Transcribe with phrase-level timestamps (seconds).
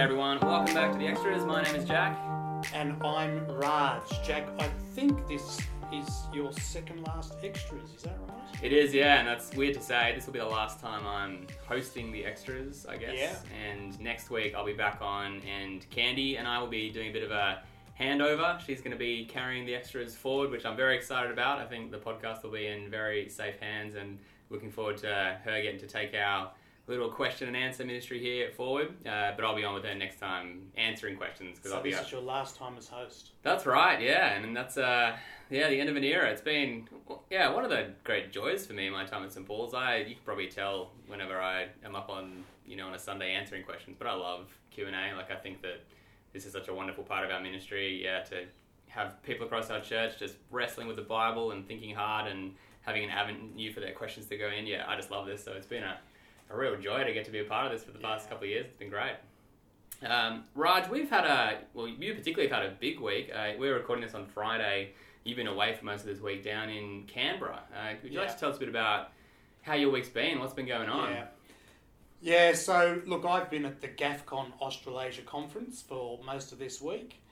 [0.00, 1.44] Everyone, welcome back to the Extras.
[1.44, 2.18] My name is Jack.
[2.72, 4.00] And I'm Raj.
[4.26, 5.60] Jack, I think this
[5.92, 8.64] is your second last extras, is that right?
[8.64, 10.12] It is, yeah, and that's weird to say.
[10.14, 13.12] This will be the last time I'm hosting the Extras, I guess.
[13.14, 13.36] Yeah.
[13.62, 17.12] And next week I'll be back on, and Candy and I will be doing a
[17.12, 17.62] bit of a
[18.00, 18.58] handover.
[18.66, 21.58] She's going to be carrying the Extras forward, which I'm very excited about.
[21.58, 25.60] I think the podcast will be in very safe hands, and looking forward to her
[25.60, 26.52] getting to take our
[26.90, 28.88] little question and answer ministry here at forward.
[29.06, 31.90] Uh, but I'll be on with her next time answering questions because So I'll be.
[31.90, 33.30] this up- is your last time as host.
[33.42, 35.16] That's right, yeah, and that's uh,
[35.50, 36.30] yeah, the end of an era.
[36.30, 36.88] It's been
[37.30, 39.72] yeah, one of the great joys for me in my time at St Paul's.
[39.74, 43.32] I you can probably tell whenever I am up on you know on a Sunday
[43.32, 45.16] answering questions, but I love Q and A.
[45.16, 45.80] Like I think that
[46.32, 48.02] this is such a wonderful part of our ministry.
[48.04, 48.44] Yeah, to
[48.88, 53.04] have people across our church just wrestling with the Bible and thinking hard and having
[53.04, 54.66] an avenue for their questions to go in.
[54.66, 55.44] Yeah, I just love this.
[55.44, 55.98] So it's been a,
[56.50, 58.44] a real joy to get to be a part of this for the past couple
[58.44, 58.66] of years.
[58.66, 59.14] It's been great.
[60.04, 63.30] Um, Raj, we've had a well, you particularly have had a big week.
[63.34, 64.92] Uh, we're recording this on Friday.
[65.24, 67.60] You've been away for most of this week down in Canberra.
[67.74, 69.12] Uh, would you like to tell us a bit about
[69.62, 70.38] how your week's been?
[70.40, 71.10] What's been going on?
[71.10, 71.24] Yeah.
[72.22, 77.22] Yeah, so look, I've been at the GAFCON Australasia conference for most of this week.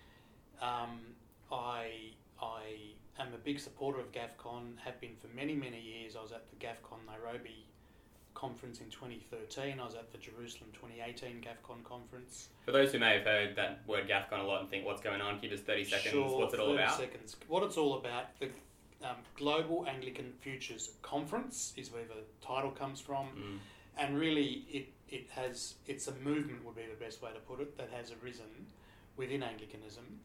[0.63, 1.01] Um,
[1.53, 2.63] I, I
[3.19, 6.17] am a big supporter of GAFCON, have been for many, many years.
[6.17, 7.67] I was at the GAFCON Nairobi
[8.43, 9.81] conference in 2013.
[9.81, 12.49] I was at the Jerusalem 2018 GAFCON conference.
[12.65, 15.21] For those who may have heard that word GAFCON a lot and think, "What's going
[15.21, 16.13] on?" Can you just thirty seconds?
[16.13, 16.97] Sure, what's it all about?
[16.97, 17.37] Seconds.
[17.49, 18.51] What it's all about, the
[19.03, 23.59] um, Global Anglican Futures Conference is where the title comes from, Mm.
[23.99, 27.61] and really it, it has it's a movement would be the best way to put
[27.61, 28.67] it that has arisen
[29.17, 30.21] within Anglicanism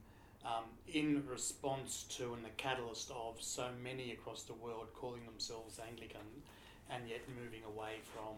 [0.45, 5.79] um, in response to and the catalyst of so many across the world calling themselves
[5.79, 6.43] Anglican
[6.89, 8.37] and yet moving away from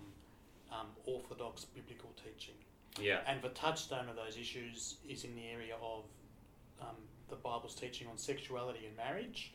[0.72, 2.56] um, orthodox biblical teaching.
[3.00, 3.20] Yeah.
[3.28, 6.04] And the touchstone of those issues is in the area of
[6.82, 6.96] um,
[7.30, 9.54] the Bible's teaching on sexuality and marriage,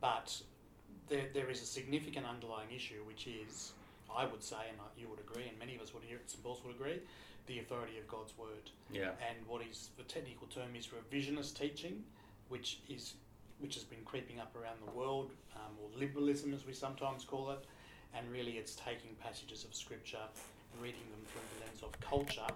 [0.00, 0.40] but
[1.08, 3.72] there, there is a significant underlying issue, which is,
[4.14, 6.42] I would say, and you would agree, and many of us would here at St
[6.42, 7.00] Paul's would agree,
[7.46, 8.70] the authority of God's word.
[8.92, 9.10] Yeah.
[9.26, 12.04] And what is the technical term is revisionist teaching,
[12.48, 13.14] which is
[13.58, 17.50] which has been creeping up around the world, um, or liberalism as we sometimes call
[17.50, 17.64] it.
[18.14, 20.18] And really, it's taking passages of scripture,
[20.72, 22.52] and reading them through the lens of culture,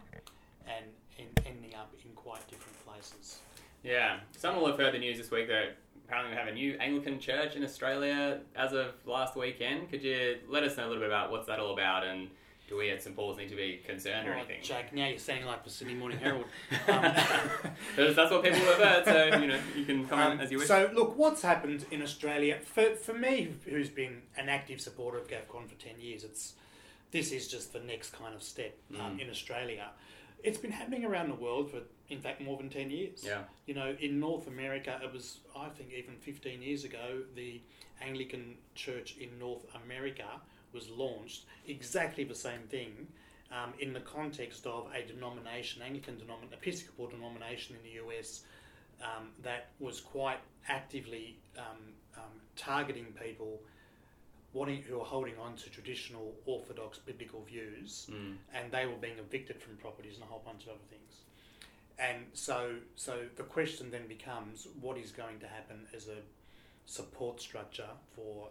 [0.67, 0.87] and,
[1.19, 3.39] and ending up in quite different places.
[3.83, 4.21] Yeah.
[4.37, 5.77] Some will have heard the news this week that
[6.07, 9.91] apparently we have a new Anglican church in Australia as of last weekend.
[9.91, 12.29] Could you let us know a little bit about what's that all about and
[12.69, 14.63] do we at St Paul's need to be concerned or Right, anything?
[14.63, 16.45] Jack, now you're sounding like the Sydney Morning Herald.
[16.89, 17.03] Um,
[17.97, 20.69] That's what people have heard, so you know you can comment Um, as you wish.
[20.69, 25.29] So, look, what's happened in Australia for, for me, who's been an active supporter of
[25.29, 26.55] GAFCON for ten years, it's
[27.11, 29.21] this is just the next kind of step um, Mm.
[29.23, 29.91] in Australia.
[30.43, 33.23] It's been happening around the world for, in fact, more than ten years.
[33.25, 37.61] yeah, You know, in North America, it was I think even fifteen years ago, the
[38.01, 40.25] Anglican Church in North America
[40.73, 41.45] was launched.
[41.67, 43.07] Exactly the same thing.
[43.51, 48.45] Um, in the context of a denomination, Anglican denomination, Episcopal denomination in the US,
[49.03, 50.39] um, that was quite
[50.69, 53.61] actively um, um, targeting people
[54.53, 58.37] wanting who are holding on to traditional Orthodox biblical views, mm.
[58.55, 61.21] and they were being evicted from properties and a whole bunch of other things.
[61.99, 66.19] And so, so the question then becomes, what is going to happen as a
[66.85, 68.49] support structure for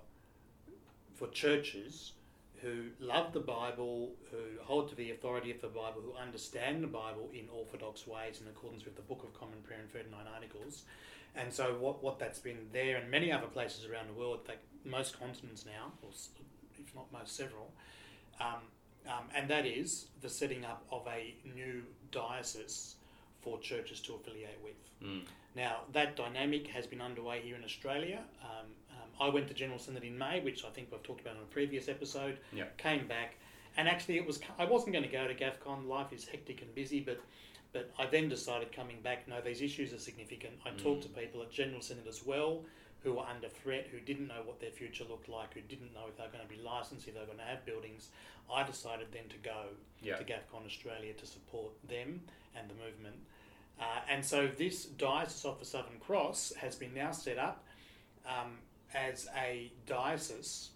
[1.21, 2.13] for churches
[2.63, 6.87] who love the Bible, who hold to the authority of the Bible, who understand the
[6.87, 10.83] Bible in orthodox ways in accordance with the Book of Common Prayer and 39 Articles.
[11.35, 14.61] And so, what, what that's been there and many other places around the world, like
[14.83, 16.09] most continents now, or
[16.79, 17.71] if not most, several,
[18.39, 18.61] um,
[19.07, 22.95] um, and that is the setting up of a new diocese
[23.41, 24.73] for churches to affiliate with.
[25.03, 25.21] Mm.
[25.55, 28.21] Now, that dynamic has been underway here in Australia.
[28.43, 28.65] Um, um,
[29.21, 31.45] I went to General Synod in May, which I think we've talked about in a
[31.45, 32.39] previous episode.
[32.51, 32.65] Yeah.
[32.77, 33.35] Came back,
[33.77, 35.87] and actually, it was I wasn't going to go to GAFCON.
[35.87, 37.19] Life is hectic and busy, but
[37.73, 40.55] but I then decided coming back, no, these issues are significant.
[40.65, 42.63] I talked to people at General Synod as well
[43.03, 46.05] who were under threat, who didn't know what their future looked like, who didn't know
[46.07, 48.09] if they were going to be licensed, if they were going to have buildings.
[48.53, 49.63] I decided then to go
[50.01, 50.17] Yeah.
[50.17, 52.21] to GAFCON Australia to support them
[52.55, 53.15] and the movement.
[53.79, 57.63] Uh, and so this Diocese of the Southern Cross has been now set up
[58.25, 58.57] um,
[58.93, 60.69] as a diocese,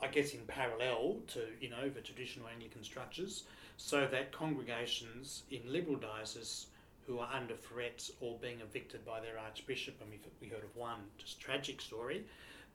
[0.00, 3.44] I guess in parallel to you know the traditional Anglican structures,
[3.76, 6.66] so that congregations in liberal dioceses
[7.06, 10.74] who are under threat or being evicted by their archbishop, and we we heard of
[10.76, 12.24] one just tragic story,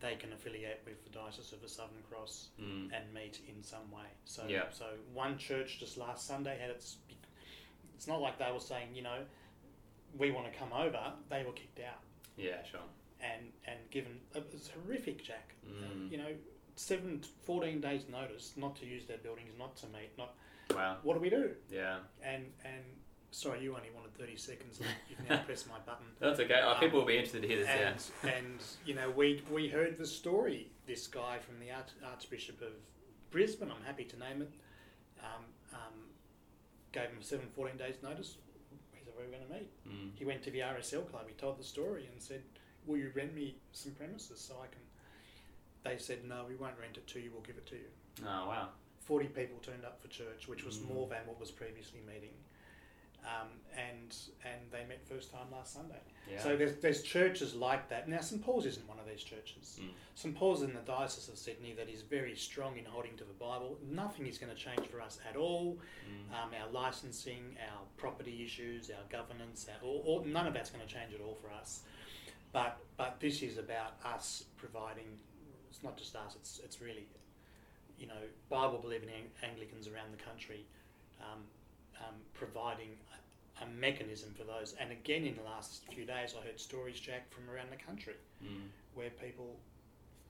[0.02, 2.92] they can affiliate with the Diocese of the Southern Cross Mm.
[2.94, 4.08] and meet in some way.
[4.26, 4.70] So, Yeah.
[4.72, 6.98] so one church just last Sunday had its
[7.96, 9.24] It's not like they were saying, you know,
[10.18, 11.14] we want to come over.
[11.30, 12.02] They were kicked out
[12.36, 12.82] Yeah, sure.
[13.24, 15.56] And and given it was horrific, Jack.
[15.68, 16.12] Mm.
[16.12, 16.30] You know,
[16.76, 20.36] seven, 14 days notice not to use their buildings, not to meet, not.
[20.74, 20.98] Wow.
[21.04, 21.52] What do we do?
[21.70, 21.98] Yeah.
[22.24, 22.84] And and
[23.32, 24.80] sorry, you only wanted thirty seconds.
[24.80, 26.06] and You've now pressed my button.
[26.20, 26.54] That's okay.
[26.62, 28.12] Uh, Um, people will be interested to hear this.
[28.24, 28.30] Yeah.
[28.30, 30.72] And and you know we we heard the story.
[30.86, 32.74] This guy from the Arch, Archbishop of
[33.32, 34.52] Brisbane, I'm happy to name it,
[35.22, 35.44] um,
[35.74, 35.98] um,
[36.92, 38.38] gave him seven, 14 days notice.
[38.94, 40.12] He said, "Where are we going to meet?" Mm.
[40.16, 41.26] He went to the RSL club.
[41.28, 42.44] He told the story and said,
[42.86, 44.82] "Will you rent me some premises so I can?"
[45.84, 47.32] They said, "No, we won't rent it to you.
[47.32, 47.90] We'll give it to you."
[48.22, 48.70] Oh wow.
[49.00, 50.94] Forty people turned up for church, which was Mm.
[50.94, 52.34] more than what was previously meeting,
[53.26, 54.16] um, and
[54.46, 56.00] and they met first time last Sunday.
[56.32, 56.42] Yeah.
[56.42, 58.08] So there's, there's churches like that.
[58.08, 59.78] Now, St Paul's isn't one of these churches.
[59.82, 59.90] Mm.
[60.16, 63.34] St Paul's in the Diocese of Sydney that is very strong in holding to the
[63.34, 63.78] Bible.
[63.90, 65.78] Nothing is going to change for us at all.
[66.08, 66.34] Mm.
[66.44, 70.86] Um, our licensing, our property issues, our governance, our, all, all, none of that's going
[70.88, 71.82] to change at all for us.
[72.54, 75.06] But but this is about us providing.
[75.70, 76.36] It's not just us.
[76.36, 77.06] It's it's really,
[78.00, 80.66] you know, Bible believing Ang- Anglicans around the country,
[81.20, 81.42] um,
[82.00, 82.90] um, providing
[83.60, 84.76] a, a mechanism for those.
[84.80, 88.16] And again, in the last few days, I heard stories, Jack, from around the country
[88.44, 88.68] Mm.
[88.94, 89.56] where people.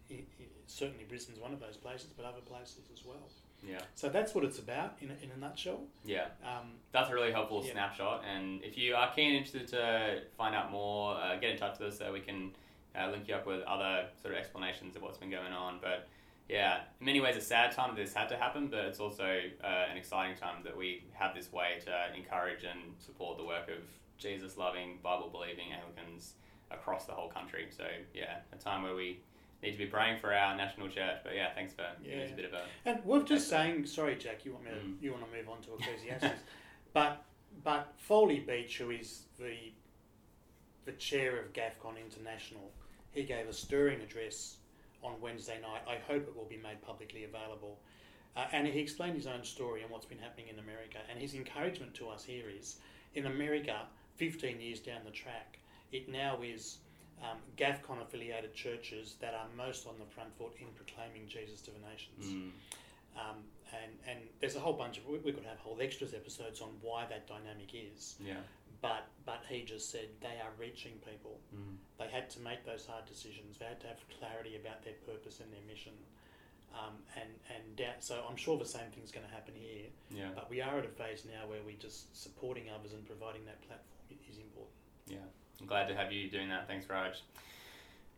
[0.09, 3.27] i i certainly, Brisbane's one of those places, but other places as well.
[3.67, 3.79] Yeah.
[3.95, 5.81] So that's what it's about in a, in a nutshell.
[6.05, 6.25] Yeah.
[6.43, 7.71] Um, That's a really helpful Yeah.
[7.73, 8.23] snapshot.
[8.25, 11.79] And if you are keen and interested to find out more, uh, get in touch
[11.79, 12.51] with us so we can
[12.95, 15.79] uh, link you up with other sort of explanations of what's been going on.
[15.81, 16.07] But
[16.49, 19.23] yeah, in many ways, a sad time that this had to happen, but it's also
[19.63, 23.69] uh, an exciting time that we have this way to encourage and support the work
[23.69, 23.83] of
[24.17, 26.33] Jesus loving, Bible believing Anglicans
[26.69, 27.67] across the whole country.
[27.75, 29.19] So yeah, a time where we
[29.63, 31.17] need to be praying for our national church.
[31.23, 32.61] But yeah, thanks for giving us a bit of a.
[32.85, 35.01] And we're just saying, sorry, Jack, you want me to, Mm.
[35.01, 36.39] you want to move on to Ecclesiastes,
[36.93, 37.23] but
[37.63, 39.55] but Foley Beach, who is the
[40.85, 42.71] the chair of GAFCON International,
[43.11, 44.57] he gave a stirring address
[45.01, 45.81] on Wednesday night.
[45.87, 47.79] I hope it will be made publicly available.
[48.35, 50.97] Uh, and he explained his own story and what's been happening in America.
[51.09, 52.77] And his encouragement to us here is
[53.13, 53.81] in America,
[54.15, 55.59] 15 years down the track,
[55.91, 56.79] it now is
[57.21, 61.71] um, GAFCON affiliated churches that are most on the front foot in proclaiming Jesus to
[61.71, 62.25] the nations.
[62.25, 62.51] Mm,
[63.15, 63.37] Um,
[63.71, 66.69] and, and there's a whole bunch of, we, we could have whole extras episodes on
[66.81, 68.15] why that dynamic is.
[68.19, 68.41] yeah.
[68.81, 71.39] But, but he just said they are reaching people.
[71.55, 73.57] Mm, They had to make those hard decisions.
[73.57, 75.93] They had to have clarity about their purpose and their mission.
[76.73, 79.87] Um, and and da- so I'm sure the same thing's going to happen here.
[80.11, 80.31] yeah.
[80.35, 83.61] But we are at a phase now where we're just supporting others and providing that
[83.61, 84.75] platform is important.
[85.07, 86.67] Yeah, I'm glad to have you doing that.
[86.67, 87.21] Thanks, Raj.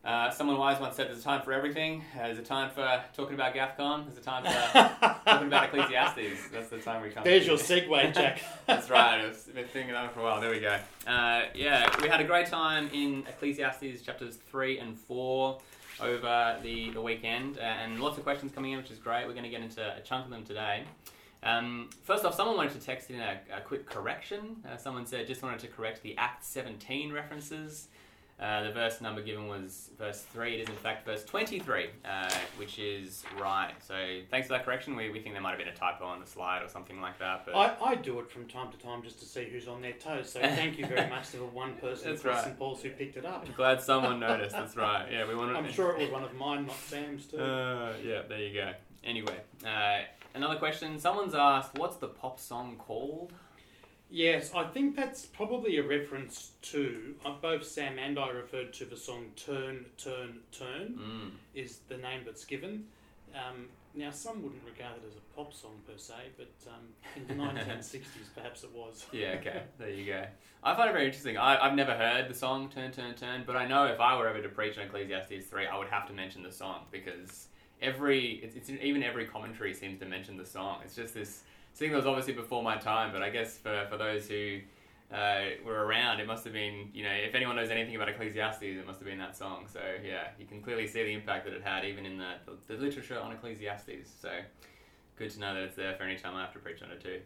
[0.06, 2.04] Uh, someone wise once said there's a time for everything.
[2.14, 4.06] Uh, there's a time for talking about GAFCON.
[4.06, 6.50] There's a time for talking about Ecclesiastes.
[6.54, 8.40] That's the time we come There's your segue, Jack.
[8.68, 9.26] That's right.
[9.26, 10.40] I've been thinking that for a while.
[10.40, 10.78] There we go.
[11.08, 15.58] Uh, yeah, we had a great time in Ecclesiastes chapters 3 and 4
[16.02, 19.26] over the, the weekend, uh, and lots of questions coming in, which is great.
[19.26, 20.84] We're going to get into a chunk of them today.
[21.46, 24.58] Um, first off, someone wanted to text in a, a quick correction.
[24.68, 27.88] Uh, someone said just wanted to correct the Act 17 references.
[28.38, 30.56] Uh, the verse number given was verse 3.
[30.56, 33.72] It is, in fact, verse 23, uh, which is right.
[33.82, 33.96] So
[34.30, 34.98] thanks for that correction.
[34.98, 37.18] We, we think there might have been a typo on the slide or something like
[37.20, 37.46] that.
[37.46, 39.94] But I, I do it from time to time just to see who's on their
[39.94, 40.32] toes.
[40.32, 42.44] So thank you very much to the one person at right.
[42.44, 43.46] St Paul's who picked it up.
[43.48, 44.52] I'm glad someone noticed.
[44.52, 45.08] That's right.
[45.10, 45.58] Yeah, we want to.
[45.58, 47.38] I'm sure it was one of mine, not Sam's too.
[47.38, 48.72] Uh, yeah, there you go.
[49.06, 50.00] Anyway, uh,
[50.36, 51.00] another question.
[51.00, 53.34] Someone's asked, "What's the pop song called?"
[54.10, 58.86] Yes, I think that's probably a reference to uh, both Sam and I referred to
[58.86, 61.32] the song "Turn, Turn, Turn" Mm.
[61.56, 62.86] is the name that's given.
[63.34, 66.84] Um, now, some wouldn't regard it as a pop song per se, but um,
[67.15, 68.04] in the 1960s,
[68.36, 69.06] perhaps it was.
[69.13, 69.38] Yeah.
[69.39, 69.63] Okay.
[69.80, 70.25] There you go.
[70.63, 71.38] I find it very interesting.
[71.38, 74.27] I, I've never heard the song "Turn, Turn, Turn," but I know if I were
[74.27, 77.48] ever to preach on Ecclesiastes three, I would have to mention the song because
[77.86, 80.80] every it's, it's even every commentary seems to mention the song.
[80.84, 81.44] It's just this
[81.75, 84.60] thing that was obviously before my time, but I guess for for those who
[85.13, 88.63] uh, were around, it must have been, you know, if anyone knows anything about Ecclesiastes,
[88.63, 89.65] it must have been that song.
[89.72, 92.75] So, yeah, you can clearly see the impact that it had even in the, the,
[92.75, 94.10] the literature on Ecclesiastes.
[94.20, 94.30] So,
[95.15, 97.01] good to know that it's there for any time I have to preach on it
[97.01, 97.20] too.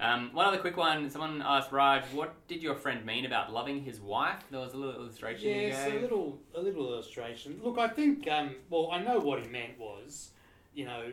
[0.00, 1.10] Um, one other quick one.
[1.10, 4.44] Someone asked Raj, what did your friend mean about loving his wife?
[4.50, 7.60] There was a little illustration Yes, a little, a little illustration.
[7.62, 10.30] Look, I think, um, well, I know what he meant was,
[10.72, 11.12] you know,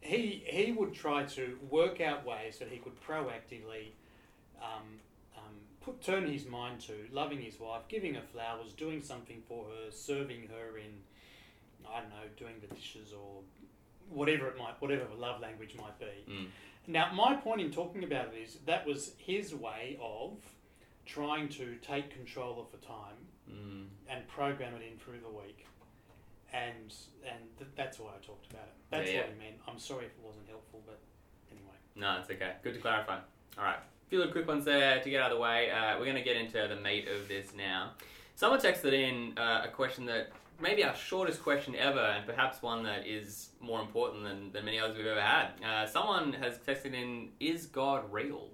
[0.00, 3.88] he he would try to work out ways that he could proactively
[4.62, 5.00] um,
[5.36, 9.64] um, put turn his mind to loving his wife, giving her flowers, doing something for
[9.64, 11.00] her, serving her in,
[11.90, 13.42] I don't know, doing the dishes or
[14.10, 16.32] whatever it might, whatever the love language might be.
[16.32, 16.46] Mm.
[16.88, 20.32] Now, my point in talking about it is that was his way of
[21.06, 23.14] trying to take control of the time
[23.50, 23.86] Mm.
[24.10, 25.64] and program it in through the week,
[26.52, 26.92] and
[27.24, 28.74] and th- that's why I talked about it.
[28.90, 29.56] That's Yeah, what he meant.
[29.66, 30.98] I'm sorry if it wasn't helpful, but
[31.50, 31.72] anyway.
[31.94, 32.54] No, it's okay.
[32.62, 33.18] Good to clarify.
[33.58, 33.76] All right.
[33.78, 35.70] A few little quick ones there to get out of the way.
[35.70, 37.92] Uh, we're going to get into the meat of this now.
[38.34, 40.30] Someone texted in uh, a question that
[40.60, 44.78] maybe our shortest question ever, and perhaps one that is more important than, than many
[44.78, 45.48] others we've ever had.
[45.64, 48.48] Uh, someone has texted in, Is God real?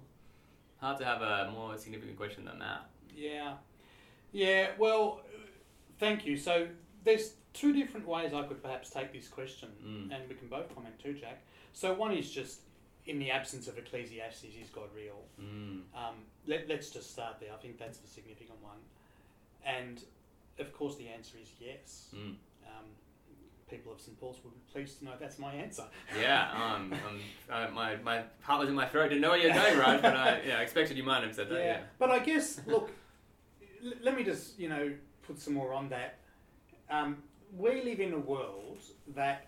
[0.77, 2.89] Hard to have a more significant question than that.
[3.15, 3.53] Yeah,
[4.31, 4.69] yeah.
[4.77, 5.21] Well,
[5.99, 6.37] thank you.
[6.37, 6.67] So
[7.03, 10.13] there's two different ways I could perhaps take this question, Mm.
[10.13, 11.41] and we can both comment too, Jack.
[11.73, 12.59] So one is just
[13.05, 15.21] in the absence of Ecclesiastes, is God real?
[15.41, 15.81] Mm.
[15.95, 16.15] Um,
[16.47, 17.53] let, let's just start there.
[17.53, 18.77] I think that's the significant one.
[19.65, 20.03] And
[20.59, 22.07] of course, the answer is yes.
[22.15, 22.35] Mm.
[22.65, 22.85] Um,
[23.69, 24.19] people of St.
[24.19, 25.83] Paul's will be pleased to know that's my answer.
[26.19, 27.19] Yeah, um, um,
[27.49, 29.09] uh, my, my heart was in my throat.
[29.09, 30.01] Didn't know where you were going, right?
[30.01, 31.59] but I yeah, I expected you might have said that.
[31.59, 31.79] Yeah.
[31.99, 32.91] But I guess, look,
[33.83, 34.93] l- let me just, you know,
[35.23, 36.19] put some more on that.
[36.89, 37.17] Um,
[37.57, 38.79] we live in a world
[39.15, 39.47] that,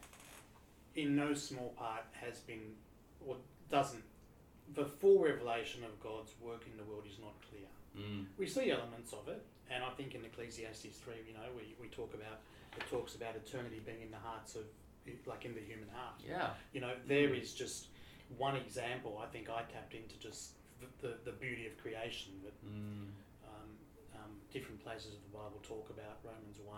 [0.96, 2.74] in no small part, has been
[3.26, 3.36] or
[3.72, 4.04] doesn't.
[4.74, 7.68] The full revelation of God's work in the world is not clear.
[7.98, 8.26] Mm.
[8.38, 11.88] We see elements of it, and I think in Ecclesiastes 3, you know, we, we
[11.90, 12.40] talk about,
[12.78, 14.64] it talks about eternity being in the hearts of,
[15.26, 16.16] like in the human heart.
[16.28, 16.50] Yeah.
[16.74, 17.88] You know, there is just
[18.38, 22.54] one example I think I tapped into just the, the, the beauty of creation that
[22.66, 23.08] Mm.
[23.48, 23.70] um,
[24.16, 26.78] um, different places of the Bible talk about Romans 1,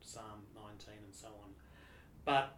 [0.00, 1.50] Psalm 19, and so on.
[2.24, 2.56] But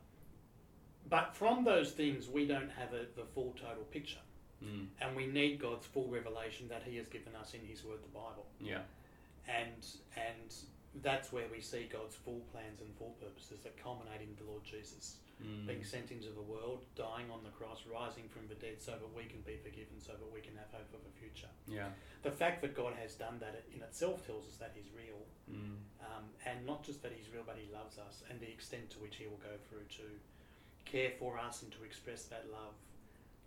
[1.08, 4.18] but from those things, we don't have a, the full total picture.
[4.62, 4.88] Mm.
[5.00, 8.08] And we need God's full revelation that He has given us in His Word, the
[8.12, 8.46] Bible.
[8.60, 8.80] Yeah.
[9.48, 9.80] And,
[10.16, 10.54] and
[11.02, 14.64] that's where we see God's full plans and full purposes that culminate in the Lord
[14.64, 15.68] Jesus Mm.
[15.68, 19.06] being sent into the world, dying on the cross, rising from the dead so that
[19.14, 21.46] we can be forgiven, so that we can have hope of a future.
[21.68, 21.90] Yeah.
[22.24, 25.78] The fact that God has done that in itself tells us that He's real, Mm.
[26.02, 28.98] um, and not just that He's real, but He loves us, and the extent to
[28.98, 30.10] which He will go through to
[30.84, 32.74] care for us and to express that love,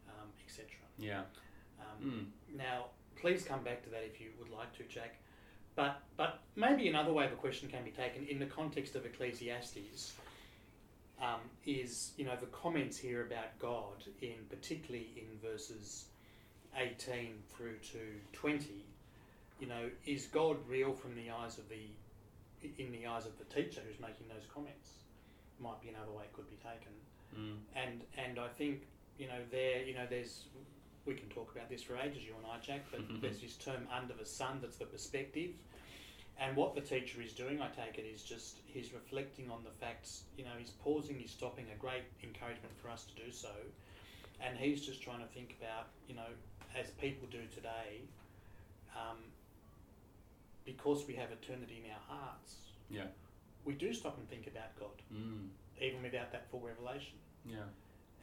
[0.08, 0.70] um, etc.
[0.98, 1.24] Yeah.
[1.78, 2.56] Um, Mm.
[2.58, 2.86] Now,
[3.18, 5.18] please come back to that if you would like to, Jack.
[5.76, 10.14] But but maybe another way the question can be taken in the context of Ecclesiastes
[11.22, 16.06] um, is you know the comments here about God in particularly in verses
[16.78, 18.00] eighteen through to
[18.34, 18.84] twenty.
[19.60, 21.86] You know, is God real from the eyes of the
[22.78, 24.90] in the eyes of the teacher who's making those comments?
[25.60, 26.92] Might be another way it could be taken
[27.32, 27.56] Mm.
[27.78, 28.82] and and I think
[29.18, 30.44] you know there you know there's
[31.06, 33.88] we can talk about this for ages you and I Jack but there's this term
[33.96, 35.52] under the sun that's the perspective
[36.40, 39.72] and what the teacher is doing I take it is just he's reflecting on the
[39.72, 43.50] facts you know he's pausing he's stopping a great encouragement for us to do so
[44.44, 46.30] and he's just trying to think about you know
[46.78, 48.02] as people do today
[48.96, 49.18] um,
[50.66, 52.56] because we have eternity in our hearts
[52.90, 53.06] Yeah.
[53.66, 55.50] we do stop and think about God Mm.
[55.82, 57.66] even without that full revelation Yeah.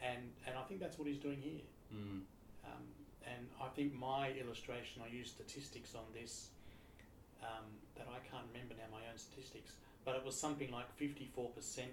[0.01, 1.61] and and I think that's what he's doing here.
[1.95, 2.23] Mm.
[2.69, 2.85] Um,
[3.25, 6.49] and I think my illustration, I use statistics on this
[7.43, 7.65] um,
[7.97, 9.73] that I can't remember now my own statistics,
[10.05, 11.53] but it was something like 54%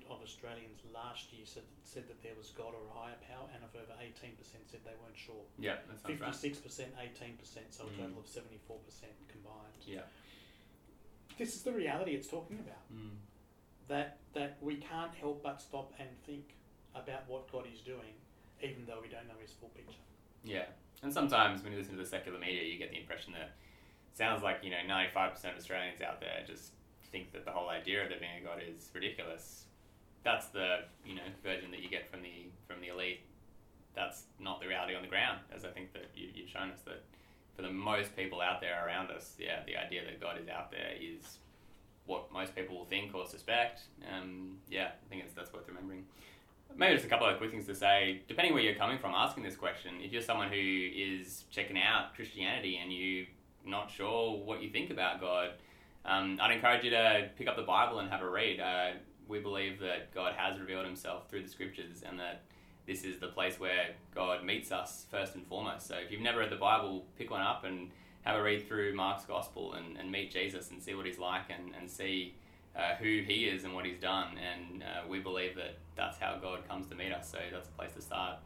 [0.09, 3.59] of Australians last year said, said that there was God or a higher power, and
[3.63, 4.35] a further 18%
[4.71, 5.43] said they weren't sure.
[5.59, 5.83] Yeah.
[5.87, 6.31] That sounds right.
[6.31, 7.97] 56%, 18%, so a Mm.
[7.99, 9.83] total of 74% combined.
[9.85, 10.07] Yeah.
[11.37, 12.87] This is the reality it's talking about.
[12.93, 13.19] Mm.
[13.87, 16.55] That, that we can't help but stop and think
[16.95, 18.15] about what God is doing,
[18.63, 19.99] even though we don't know his full picture.
[20.45, 20.65] Yeah.
[21.03, 23.51] And sometimes when you listen to the secular media, you get the impression that
[24.13, 26.71] sounds like, you know, 95% of Australians out there just
[27.11, 29.65] think that the whole idea of there being a God is ridiculous.
[30.23, 33.21] That's the, you know, version that you get from the from the elite.
[33.95, 36.81] That's not the reality on the ground, as I think that you, you've shown us
[36.85, 37.03] that
[37.55, 40.71] for the most people out there around us, yeah, the idea that God is out
[40.71, 41.37] there is
[42.05, 43.81] what most people will think or suspect.
[44.11, 46.05] Um, yeah, I think that's worth remembering.
[46.77, 48.21] Maybe just a couple of quick things to say.
[48.27, 52.15] Depending where you're coming from asking this question, if you're someone who is checking out
[52.15, 53.25] Christianity and you're
[53.65, 55.51] not sure what you think about God,
[56.05, 58.59] um, I'd encourage you to pick up the Bible and have a read.
[58.59, 58.91] Uh,
[59.27, 62.43] we believe that God has revealed himself through the scriptures and that
[62.85, 65.87] this is the place where God meets us first and foremost.
[65.87, 67.89] So if you've never read the Bible, pick one up and
[68.21, 71.45] have a read through Mark's gospel and, and meet Jesus and see what he's like
[71.49, 72.35] and, and see
[72.77, 74.37] uh, who he is and what he's done.
[74.37, 77.31] And uh, we believe that that's how God comes to meet us.
[77.31, 78.37] So that's a place to start.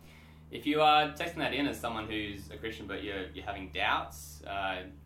[0.52, 3.70] If you are texting that in as someone who's a Christian but you're, you're having
[3.74, 4.50] doubts, uh,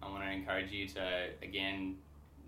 [0.01, 1.97] I want to encourage you to, again,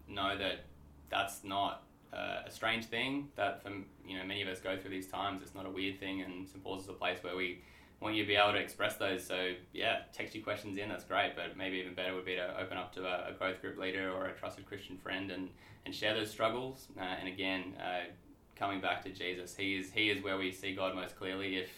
[0.08, 0.66] know that
[1.10, 3.70] that's not uh, a strange thing that for
[4.08, 5.42] you know many of us go through these times.
[5.42, 7.62] It's not a weird thing, and St Paul's is a place where we
[8.02, 9.26] want you to be able to express those.
[9.26, 10.90] So yeah, text your questions in.
[10.90, 13.62] That's great, but maybe even better would be to open up to a, a growth
[13.62, 15.50] group leader or a trusted Christian friend and
[15.86, 16.88] and share those struggles.
[17.00, 18.06] Uh, and again, uh,
[18.56, 21.58] coming back to Jesus, he is he is where we see God most clearly.
[21.58, 21.70] If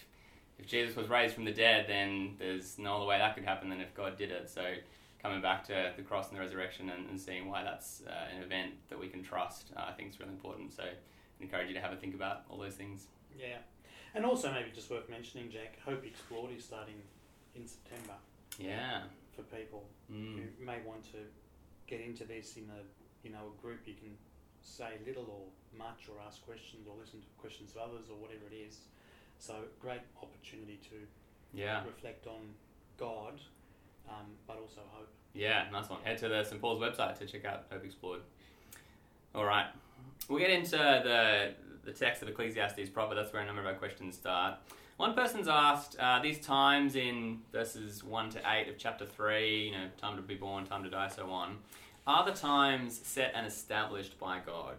[0.60, 3.70] if Jesus was raised from the dead, then there's no other way that could happen
[3.70, 4.50] than if God did it.
[4.50, 4.64] So
[5.22, 8.44] coming back to the cross and the resurrection and, and seeing why that's uh, an
[8.44, 10.74] event that we can trust, uh, I think is really important.
[10.74, 10.94] So I
[11.42, 13.08] encourage you to have a think about all those things.
[13.38, 13.58] Yeah.
[14.16, 16.96] And also maybe just worth mentioning, Jack, Hope Explored is starting
[17.56, 18.14] in September
[18.60, 19.04] Yeah.
[19.36, 20.36] for people Mm.
[20.58, 21.18] who may want to
[21.88, 22.84] get into this in a
[23.24, 24.18] you know a group you can
[24.62, 28.46] say little or much or ask questions or listen to questions of others or whatever
[28.48, 28.82] it is.
[29.40, 31.08] So great opportunity to
[31.54, 31.86] Yeah.
[31.86, 32.56] reflect on
[32.98, 33.40] God,
[34.10, 35.10] um, but also hope.
[35.34, 36.02] Yeah, nice one.
[36.04, 36.60] Head to the St.
[36.62, 38.22] Paul's website to check out Hope Explored.
[39.36, 39.68] All right.
[40.28, 41.56] We'll get into the,
[41.88, 43.16] the text of Ecclesiastes proper.
[43.16, 44.60] That's where a number of our questions start.
[44.98, 49.72] One person's asked uh, these times in verses 1 to 8 of chapter 3, you
[49.72, 51.58] know, time to be born, time to die, so on,
[52.06, 54.76] are the times set and established by God?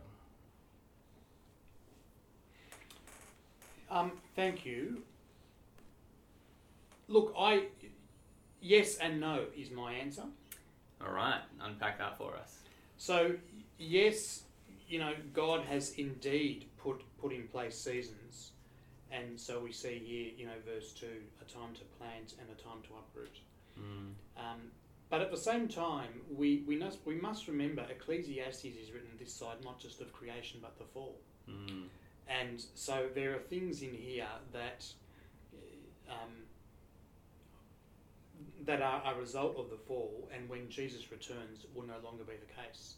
[3.90, 5.02] Um, thank you.
[7.06, 7.68] Look, I
[8.60, 10.24] yes and no is my answer.
[11.00, 12.58] All right, unpack that for us.
[12.98, 13.32] So
[13.78, 14.42] yes,
[14.88, 16.66] you know, God has indeed
[17.20, 18.52] put in place seasons,
[19.10, 22.62] and so we see here, you know, verse two, a time to plant and a
[22.62, 23.38] time to uproot.
[23.78, 24.12] Mm.
[24.36, 24.60] Um,
[25.10, 29.32] but at the same time, we, we must we must remember Ecclesiastes is written this
[29.32, 31.16] side not just of creation but the fall,
[31.48, 31.84] Mm.
[32.28, 34.84] and so there are things in here that
[36.10, 36.44] um,
[38.66, 42.34] that are a result of the fall, and when Jesus returns, will no longer be
[42.34, 42.94] the case.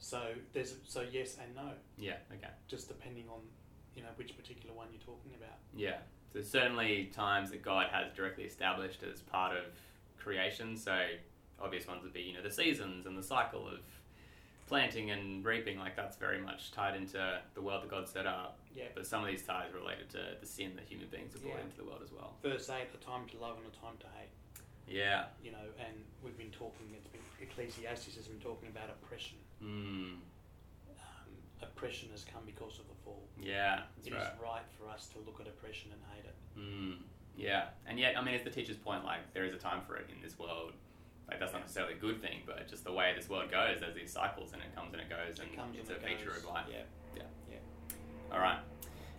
[0.00, 0.20] So
[0.54, 2.48] there's so yes and no, Yeah, okay.
[2.68, 3.40] just depending on
[3.94, 5.58] you know which particular one you're talking about.
[5.76, 5.98] Yeah,
[6.32, 9.64] there's certainly times that God has directly established as part of
[10.18, 10.76] creation.
[10.76, 10.98] So
[11.60, 13.80] obvious ones would be you know the seasons and the cycle of
[14.66, 15.78] planting and reaping.
[15.78, 18.58] Like that's very much tied into the world that God set up.
[18.74, 18.84] Yeah.
[18.94, 21.56] But some of these ties are related to the sin that human beings have brought
[21.58, 21.64] Yeah.
[21.64, 22.36] into the world as well.
[22.42, 24.30] Verse eight, a time to love and a time to hate.
[24.88, 25.26] Yeah.
[25.44, 26.86] You know, and we've been talking.
[26.96, 29.38] It's been Ecclesiastes has been talking about oppression.
[29.62, 30.16] Mm.
[30.88, 33.28] Um, oppression has come because of the fall.
[33.40, 33.80] Yeah.
[34.04, 34.32] It is right.
[34.42, 36.36] right for us to look at oppression and hate it.
[36.58, 36.96] Mm,
[37.36, 39.04] yeah, and yet, I mean, it's the teacher's point.
[39.04, 40.72] Like, there is a time for it in this world.
[41.28, 43.94] Like, that's not necessarily a good thing, but just the way this world goes, there's
[43.94, 46.18] these cycles, and it comes and it goes, and it comes it's and a it
[46.18, 46.38] feature goes.
[46.38, 46.64] of life.
[46.70, 46.82] Yeah,
[47.16, 48.34] yeah, yeah.
[48.34, 48.58] All right.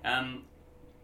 [0.03, 0.43] Um,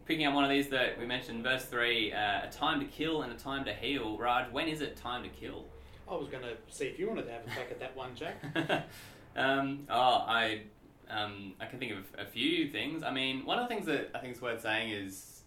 [0.06, 3.22] picking up one of these that we mentioned, verse three: uh, a time to kill
[3.22, 4.18] and a time to heal.
[4.18, 5.66] Raj, when is it time to kill?
[6.10, 8.16] I was going to see if you wanted to have a crack at that one,
[8.16, 8.42] Jack.
[9.36, 10.62] um, oh, I,
[11.10, 13.04] um, I can think of a few things.
[13.04, 15.42] I mean, one of the things that I think is worth saying is,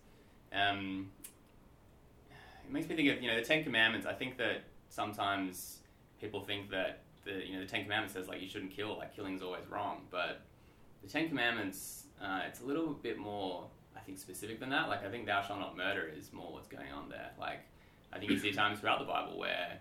[0.52, 1.10] um,
[2.64, 4.06] it makes me think of you know the Ten Commandments.
[4.06, 5.78] I think that sometimes
[6.20, 9.14] people think that the you know the Ten Commandments says like you shouldn't kill, like
[9.14, 10.42] killing's always wrong, but
[11.02, 14.88] the Ten Commandments uh, it's a little bit more I think specific than that.
[14.88, 17.30] Like I think thou shalt not murder is more what's going on there.
[17.38, 17.60] Like
[18.12, 19.78] I think you see times throughout the Bible where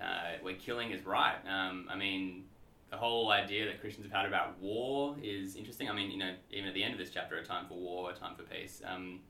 [0.00, 1.36] uh, where killing is right.
[1.48, 2.44] Um, I mean,
[2.90, 5.88] the whole idea that Christians have had about war is interesting.
[5.88, 8.10] I mean, you know, even at the end of this chapter, a time for war,
[8.10, 8.82] a time for peace.
[8.86, 9.20] Um,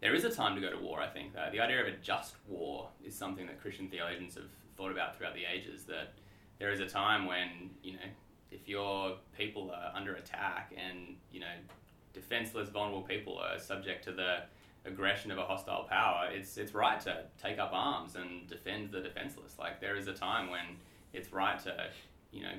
[0.00, 1.32] there is a time to go to war, I think.
[1.36, 4.44] Uh, the idea of a just war is something that Christian theologians have
[4.76, 5.84] thought about throughout the ages.
[5.84, 6.12] That
[6.58, 8.08] there is a time when, you know,
[8.50, 11.46] if your people are under attack and, you know,
[12.12, 14.42] defenseless, vulnerable people are subject to the
[14.86, 19.00] aggression of a hostile power, it's it's right to take up arms and defend the
[19.00, 19.58] defenseless.
[19.58, 20.76] Like there is a time when
[21.12, 21.88] it's right to,
[22.30, 22.54] you know,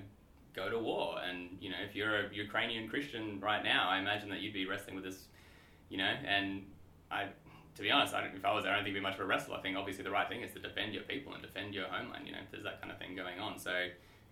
[0.55, 1.17] go to war.
[1.27, 4.65] And you know, if you're a Ukrainian Christian right now, I imagine that you'd be
[4.65, 5.25] wrestling with this,
[5.89, 6.13] you know.
[6.25, 6.63] And
[7.09, 7.27] I,
[7.75, 9.21] to be honest, I if I was there, I don't think it'd be much of
[9.21, 9.53] a wrestle.
[9.53, 12.27] I think obviously the right thing is to defend your people and defend your homeland.
[12.27, 13.57] You know, if there's that kind of thing going on.
[13.57, 13.71] So.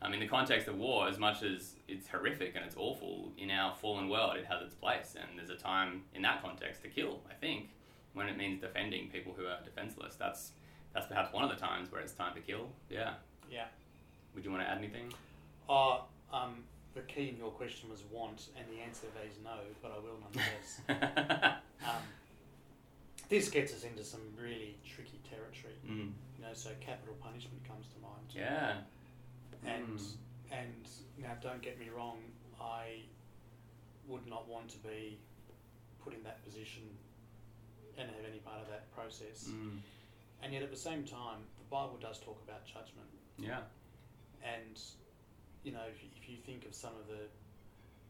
[0.01, 3.49] Um, in the context of war, as much as it's horrific and it's awful, in
[3.49, 6.89] our fallen world, it has its place, and there's a time in that context to
[6.89, 7.21] kill.
[7.31, 7.69] I think
[8.15, 10.15] when it means defending people who are defenseless.
[10.15, 10.51] That's
[10.93, 12.69] that's perhaps one of the times where it's time to kill.
[12.89, 13.13] Yeah.
[13.51, 13.65] Yeah.
[14.33, 15.13] Would you want to add anything?
[15.69, 15.99] Uh,
[16.33, 19.99] um, the key in your question was want, and the answer is no, but I
[19.99, 21.59] will nonetheless.
[21.85, 22.01] um,
[23.29, 25.73] this gets us into some really tricky territory.
[25.85, 26.11] mm.
[26.37, 28.27] You know, so capital punishment comes to mind.
[28.33, 28.77] Yeah.
[29.65, 30.15] And Mm.
[30.51, 32.19] and now, don't get me wrong,
[32.61, 33.01] I
[34.07, 35.17] would not want to be
[36.03, 36.83] put in that position
[37.97, 39.49] and have any part of that process.
[39.49, 39.79] Mm.
[40.43, 43.09] And yet, at the same time, the Bible does talk about judgment.
[43.37, 43.61] Yeah.
[44.43, 44.79] And,
[45.63, 47.25] you know, if you, if you think of some of the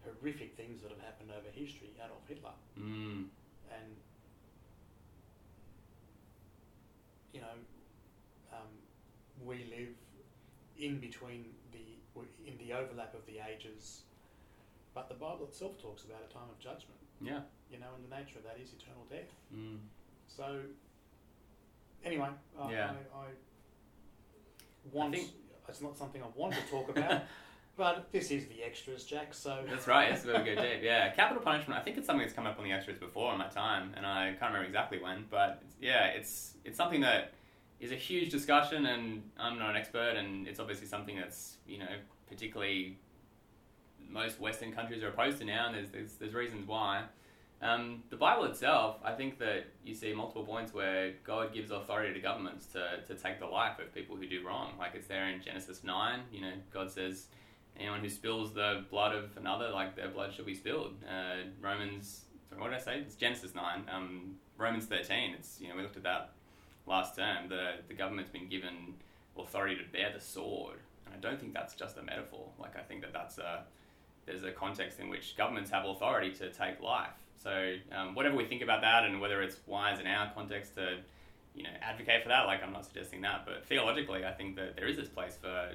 [0.06, 1.90] horrific things that have happened over history.
[2.04, 3.30] Adolf Hitler, Mm.
[3.72, 3.96] and
[7.34, 7.58] you know,
[8.54, 8.68] um,
[9.44, 9.94] we live
[10.78, 11.80] in between the
[12.48, 14.04] in the overlap of the ages,
[14.94, 17.00] but the Bible itself talks about a time of judgment.
[17.22, 17.42] Yeah.
[17.72, 19.32] You know, and the nature of that is eternal death.
[19.54, 19.78] Mm.
[20.28, 20.60] So,
[22.04, 22.92] anyway, I, Yeah.
[23.14, 23.26] I, I
[24.92, 25.14] want.
[25.14, 25.30] think-
[25.68, 27.24] it's not something I want to talk about,
[27.76, 29.34] but this is the extras, Jack.
[29.34, 30.12] So That's right.
[30.12, 30.82] It's where we go deep.
[30.84, 31.80] Yeah, capital punishment.
[31.80, 34.06] I think it's something that's come up on the extras before in my time, and
[34.06, 35.26] I can't remember exactly when.
[35.32, 37.34] But it's, yeah, it's it's something that
[37.80, 41.80] is a huge discussion, and I'm not an expert, and it's obviously something that's you
[41.80, 41.90] know
[42.30, 43.00] particularly
[44.08, 47.06] most Western countries are opposed to now, and there's there's, there's reasons why.
[47.66, 52.14] Um, the Bible itself, I think that you see multiple points where God gives authority
[52.14, 54.74] to governments to, to take the life of people who do wrong.
[54.78, 57.26] Like it's there in Genesis 9, you know, God says,
[57.80, 60.94] anyone who spills the blood of another, like their blood shall be spilled.
[61.10, 63.00] Uh, Romans, sorry, what did I say?
[63.00, 63.84] It's Genesis 9.
[63.92, 66.34] Um, Romans 13, it's, you know, we looked at that
[66.86, 67.50] last term.
[67.50, 68.94] The, the government's been given
[69.38, 70.78] authority to bear the sword.
[71.08, 72.48] And I don't think that's just a metaphor.
[72.60, 73.64] Like, I think that that's a,
[74.28, 77.10] there's a context in which governments have authority to take life.
[77.38, 80.98] So, um, whatever we think about that, and whether it's wise in our context to,
[81.54, 84.76] you know, advocate for that, like I'm not suggesting that, but theologically, I think that
[84.76, 85.72] there is this place for,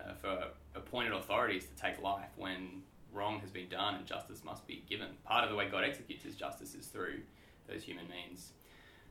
[0.00, 4.66] uh, for appointed authorities to take life when wrong has been done and justice must
[4.66, 5.08] be given.
[5.24, 7.20] Part of the way God executes His justice is through
[7.68, 8.52] those human means.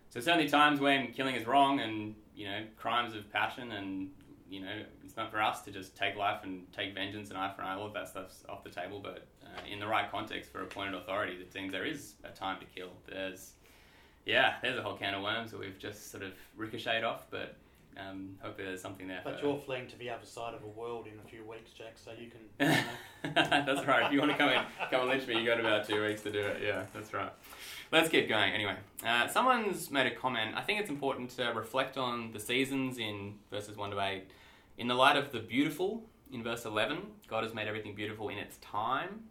[0.10, 4.10] So certainly times when killing is wrong and you know crimes of passion and
[4.52, 7.52] you know it's not for us to just take life and take vengeance and eye
[7.56, 7.76] for an eye.
[7.76, 9.00] All of that stuff's off the table.
[9.02, 12.60] But uh, in the right context for appointed authorities, it seems there is a time
[12.60, 12.90] to kill.
[13.08, 13.54] There's
[14.26, 17.56] yeah, there's a whole can of worms that we've just sort of ricocheted off, but
[17.98, 19.22] um, hopefully there's something there.
[19.24, 21.72] But for, you're fleeing to the other side of the world in a few weeks,
[21.72, 21.94] Jack.
[21.96, 22.84] So you can.
[23.24, 24.08] You know, that's right.
[24.08, 26.24] If you want to come in, come and lynch me, you got about two weeks
[26.24, 26.64] to do it.
[26.66, 27.32] Yeah, that's right.
[27.92, 28.52] Let's get going.
[28.52, 30.56] Anyway, uh, someone's made a comment.
[30.56, 34.24] I think it's important to reflect on the seasons in verses one to eight,
[34.78, 36.04] in the light of the beautiful.
[36.34, 39.26] In verse eleven, God has made everything beautiful in its time.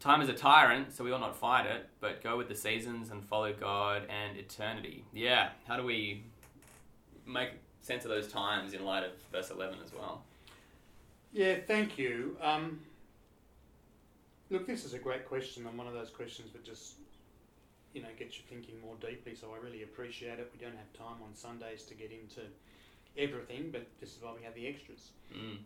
[0.00, 3.10] Time is a tyrant, so we ought not fight it, but go with the seasons
[3.10, 5.04] and follow God and eternity.
[5.12, 6.24] Yeah, how do we
[7.26, 10.22] make sense of those times in light of verse eleven as well?
[11.34, 12.36] yeah, thank you.
[12.40, 12.80] Um,
[14.50, 16.94] look, this is a great question, and one of those questions that just
[17.92, 19.34] you know gets you thinking more deeply.
[19.34, 20.50] So I really appreciate it.
[20.52, 22.40] We don't have time on Sundays to get into
[23.16, 25.10] everything, but this is why we have the extras.
[25.34, 25.58] Mm.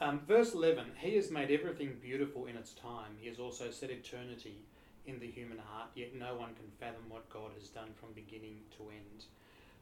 [0.00, 3.16] Um, verse 11 He has made everything beautiful in its time.
[3.18, 4.58] He has also set eternity
[5.06, 8.58] in the human heart, yet no one can fathom what God has done from beginning
[8.76, 9.24] to end.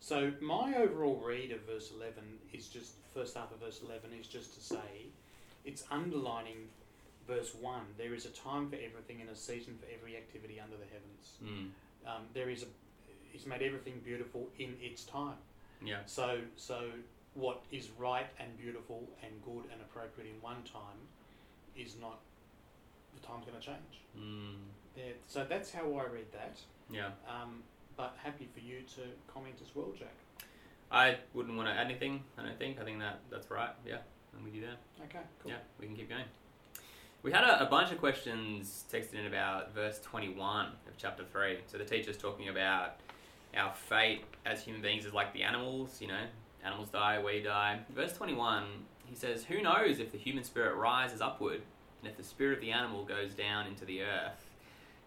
[0.00, 4.26] So, my overall read of verse 11 is just, first half of verse 11 is
[4.26, 5.06] just to say,
[5.64, 6.68] it's underlining
[7.26, 7.80] verse 1.
[7.96, 11.38] There is a time for everything and a season for every activity under the heavens.
[11.42, 12.06] Mm.
[12.06, 12.66] Um, there is a,
[13.32, 15.38] He's made everything beautiful in its time.
[15.84, 15.98] Yeah.
[16.06, 16.80] So, so
[17.34, 20.98] what is right and beautiful and good and appropriate in one time
[21.76, 22.20] is not
[23.14, 24.02] the time's going to change.
[24.18, 24.56] Mm.
[24.96, 26.56] Yeah, so that's how I read that.
[26.90, 27.08] Yeah.
[27.28, 27.62] Um,
[27.96, 30.14] but happy for you to comment as well, Jack.
[30.90, 32.22] I wouldn't want to add anything.
[32.38, 32.80] I don't think.
[32.80, 33.70] I think that that's right.
[33.86, 33.98] Yeah,
[34.36, 34.76] I'm with you there.
[35.04, 35.50] Okay, cool.
[35.50, 36.24] Yeah, we can keep going.
[37.22, 41.58] We had a, a bunch of questions texted in about verse 21 of chapter 3.
[41.66, 43.00] So the teacher's talking about
[43.56, 46.24] our fate as human beings is like the animals, you know,
[46.64, 47.80] animals die, we die.
[47.94, 48.64] Verse 21,
[49.06, 51.62] he says, Who knows if the human spirit rises upward
[52.00, 54.50] and if the spirit of the animal goes down into the earth?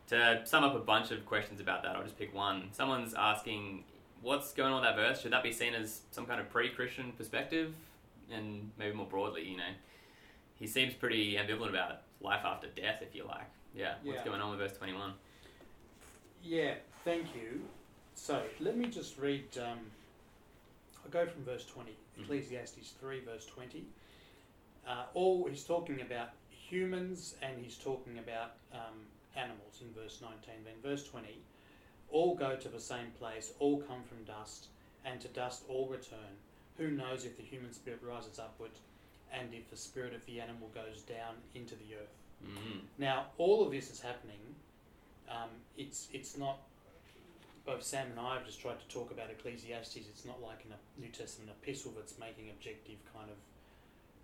[0.09, 2.69] To sum up a bunch of questions about that, I'll just pick one.
[2.71, 3.83] Someone's asking,
[4.21, 5.21] What's going on with that verse?
[5.21, 7.73] Should that be seen as some kind of pre Christian perspective?
[8.31, 9.63] And maybe more broadly, you know,
[10.55, 11.97] he seems pretty ambivalent about it.
[12.19, 13.49] life after death, if you like.
[13.75, 15.13] Yeah, what's going on with verse 21?
[16.43, 16.73] Yeah,
[17.05, 17.61] thank you.
[18.17, 19.45] So let me just read.
[19.57, 19.79] Um,
[21.05, 22.23] I'll go from verse 20, Mm.
[22.23, 23.85] Ecclesiastes 3, verse 20.
[24.87, 30.39] Uh, all he's talking about humans and he's talking about um, animals in verse 19.
[30.65, 31.27] Then verse 20,
[32.11, 34.67] all go to the same place, all come from dust,
[35.05, 36.33] and to dust all return.
[36.77, 38.71] Who knows if the human spirit rises upward,
[39.31, 42.15] and if the spirit of the animal goes down into the earth?
[42.43, 42.79] Mm.
[42.97, 44.39] Now, all of this is happening.
[45.29, 46.59] Um, it's it's not.
[47.67, 49.97] Both Sam and I have just tried to talk about Ecclesiastes.
[49.97, 53.35] It's not like in a New Testament epistle that's making objective kind of,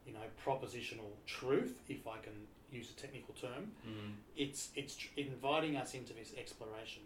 [0.08, 2.32] you know, propositional truth, if I can
[2.72, 3.72] use a technical term.
[3.86, 4.14] Mm.
[4.38, 7.04] It's it's tr- inviting us into this exploration,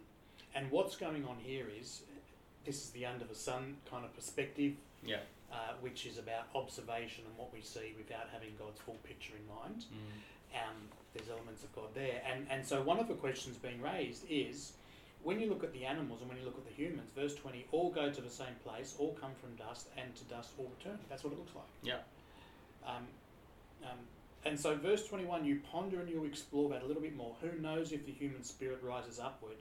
[0.54, 2.04] and what's going on here is,
[2.66, 4.74] this is the under the sun kind of perspective
[5.04, 5.22] Yeah.
[5.52, 9.46] uh, which is about observation and what we see without having God's full picture in
[9.58, 9.86] mind.
[9.92, 10.62] Mm.
[10.62, 10.78] um,
[11.16, 12.22] there's elements of God there.
[12.32, 14.74] And, and so one of the questions being raised is
[15.28, 17.66] when you look at the animals and when you look at the humans, verse 20,
[17.74, 20.98] all go to the same place, all come from dust, and to dust all return.
[21.10, 21.66] That's what it looks like.
[21.84, 21.98] Yeah.
[22.88, 23.04] Um,
[23.84, 23.98] um,
[24.46, 27.36] and so, verse 21, you ponder and you explore that a little bit more.
[27.42, 29.58] Who knows if the human spirit rises upward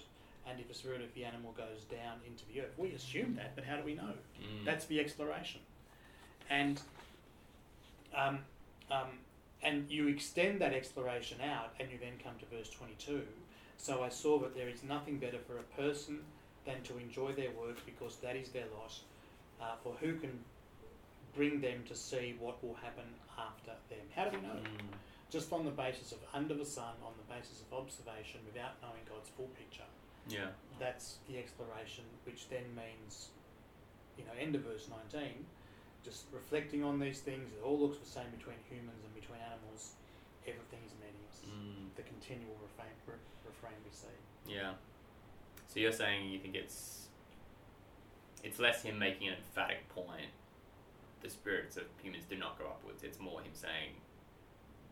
[0.49, 2.75] and if the spirit of the animal goes down into the earth?
[2.77, 4.13] We assume that, but how do we know?
[4.41, 4.65] Mm.
[4.65, 5.63] That's the exploration.
[6.49, 6.81] And
[8.15, 8.39] um,
[8.89, 9.19] um,
[9.65, 13.23] and you extend that exploration out, and you then come to verse 22.
[13.77, 16.21] So I saw that there is nothing better for a person
[16.65, 18.93] than to enjoy their work because that is their lot.
[19.61, 20.39] Uh, for who can
[21.35, 23.05] bring them to see what will happen
[23.39, 24.05] after them?
[24.17, 24.57] How do we know?
[24.57, 24.97] Mm.
[25.31, 29.05] Just on the basis of under the sun, on the basis of observation, without knowing
[29.09, 29.87] God's full picture.
[30.29, 30.51] Yeah.
[30.81, 33.29] That's the exploration, which then means,
[34.19, 35.45] you know, end of verse 19,
[36.03, 39.99] just reflecting on these things, it all looks the same between humans and between animals.
[40.47, 41.43] Everything is meaningless.
[41.43, 41.91] Mm.
[41.99, 42.95] The continual refrain,
[43.57, 44.53] refrain we see.
[44.55, 44.73] Yeah.
[45.69, 47.09] So you're saying you think it's
[48.43, 50.31] it's less him making an emphatic point.
[51.23, 53.03] The spirits of humans do not go upwards.
[53.03, 53.97] It's more him saying,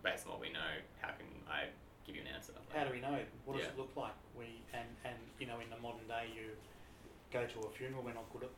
[0.03, 1.69] based on what we know, how can I
[2.07, 2.53] give you an answer?
[2.75, 3.19] How do we know?
[3.45, 3.73] What does Yeah.
[3.73, 4.15] it look like?
[4.37, 6.57] We and and you know, in the modern day, you
[7.33, 8.03] go to a funeral.
[8.03, 8.51] We're not good at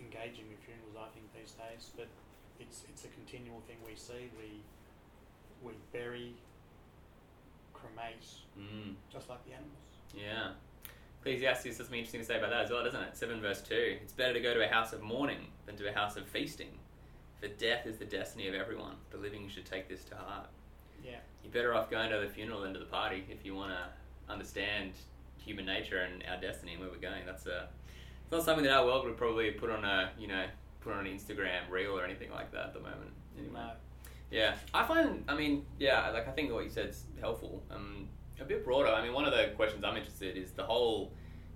[0.00, 1.90] engaging with funerals, I think, these days.
[1.96, 2.08] But
[2.60, 4.30] it's it's a continual thing we see.
[4.38, 4.62] We
[5.62, 6.34] we bury,
[7.84, 8.24] cremate,
[8.58, 8.94] Mm.
[9.12, 9.78] just like the animals.
[10.14, 10.52] Yeah.
[11.20, 13.16] Ecclesiastes has something interesting to say about that as well, doesn't it?
[13.16, 13.98] 7 verse 2.
[14.02, 16.78] It's better to go to a house of mourning than to a house of feasting.
[17.40, 18.96] For death is the destiny of everyone.
[19.10, 20.48] The living should take this to heart.
[21.02, 21.18] Yeah.
[21.42, 24.32] You're better off going to the funeral than to the party if you want to
[24.32, 24.92] understand
[25.38, 27.26] human nature and our destiny and where we're going.
[27.26, 27.68] That's a,
[28.22, 30.46] it's not something that our world would probably put on a, you know,
[30.80, 33.12] put on an Instagram reel or anything like that at the moment.
[33.38, 33.54] Anyway.
[33.54, 33.70] No.
[34.34, 35.22] Yeah, I find.
[35.28, 37.62] I mean, yeah, like I think what you said's helpful.
[37.70, 38.08] Um,
[38.40, 38.88] a bit broader.
[38.88, 41.12] I mean, one of the questions I'm interested in is the whole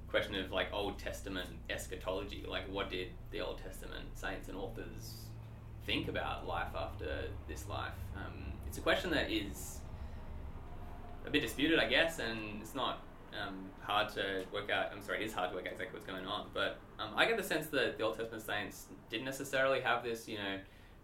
[0.07, 2.45] question of like Old Testament eschatology.
[2.49, 5.25] Like, what did the Old Testament saints and authors
[5.87, 7.99] think about life after this life?
[8.17, 9.81] Um, it's a question that is
[11.27, 13.03] a bit disputed, I guess, and it's not
[13.45, 14.93] um, hard to work out.
[14.93, 16.47] I'm sorry, it is hard to work out exactly what's going on.
[16.55, 20.29] But um, I get the sense that the Old Testament saints didn't necessarily have this,
[20.29, 20.59] you know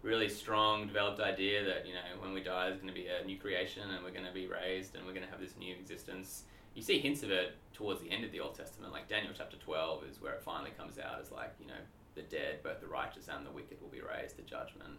[0.05, 3.25] really strong developed idea that you know when we die there's going to be a
[3.25, 5.73] new creation and we're going to be raised and we're going to have this new
[5.75, 6.43] existence.
[6.75, 9.57] You see hints of it towards the end of the old testament like daniel chapter
[9.57, 11.81] 12 is where it finally comes out as like you know
[12.15, 14.93] the dead both the righteous and the wicked will be raised to judgment.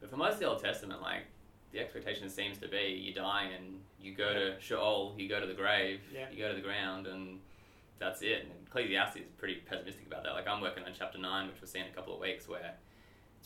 [0.00, 1.24] But for most of the old testament like
[1.72, 5.46] the expectation seems to be you die and you go to sheol you go to
[5.46, 6.26] the grave Yeah.
[6.32, 7.40] you go to the ground and
[7.98, 8.44] that's it.
[8.44, 10.32] And ecclesiastes is pretty pessimistic about that.
[10.32, 12.74] Like i'm working on chapter 9 which we'll see in a couple of weeks where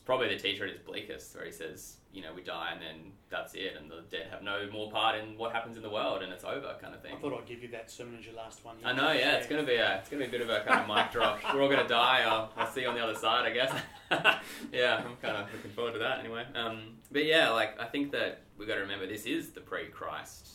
[0.04, 3.12] probably the teacher at his bleakest, where he says, you know, we die and then
[3.30, 6.22] that's it, and the dead have no more part in what happens in the world,
[6.22, 7.14] and it's over, kind of thing.
[7.16, 8.76] I thought I'd give you that sermon as your last one.
[8.84, 10.80] I know, yeah, it's gonna be a, it's gonna be a bit of a kind
[10.80, 11.40] of mic drop.
[11.54, 12.22] We're all gonna die.
[12.26, 13.72] I'll, I'll see you on the other side, I guess.
[14.72, 16.44] yeah, I'm kind of looking forward to that anyway.
[16.54, 20.48] Um, but yeah, like I think that we got to remember this is the pre-Christ.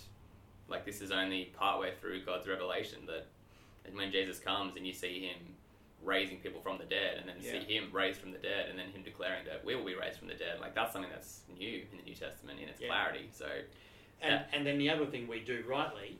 [0.69, 3.27] Like this is only partway through God's revelation that,
[3.85, 5.55] and when Jesus comes and you see him
[6.03, 7.59] raising people from the dead, and then Yeah.
[7.59, 10.19] see him raised from the dead, and then him declaring that we will be raised
[10.19, 10.59] from the dead.
[10.59, 12.87] Like that's something that's new in the New Testament in its Yeah.
[12.87, 13.29] clarity.
[13.31, 13.63] So
[14.19, 14.47] And, Yeah.
[14.57, 16.17] and then the other thing we do rightly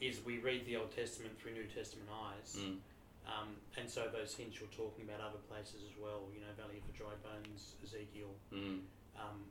[0.00, 2.56] is we read the Old Testament through New Testament eyes.
[2.56, 2.80] mm,
[3.26, 6.78] Um, and so those hints you're talking about other places as well, you know, Valley
[6.78, 8.84] of the Dry Bones, Ezekiel, mm,
[9.16, 9.44] um,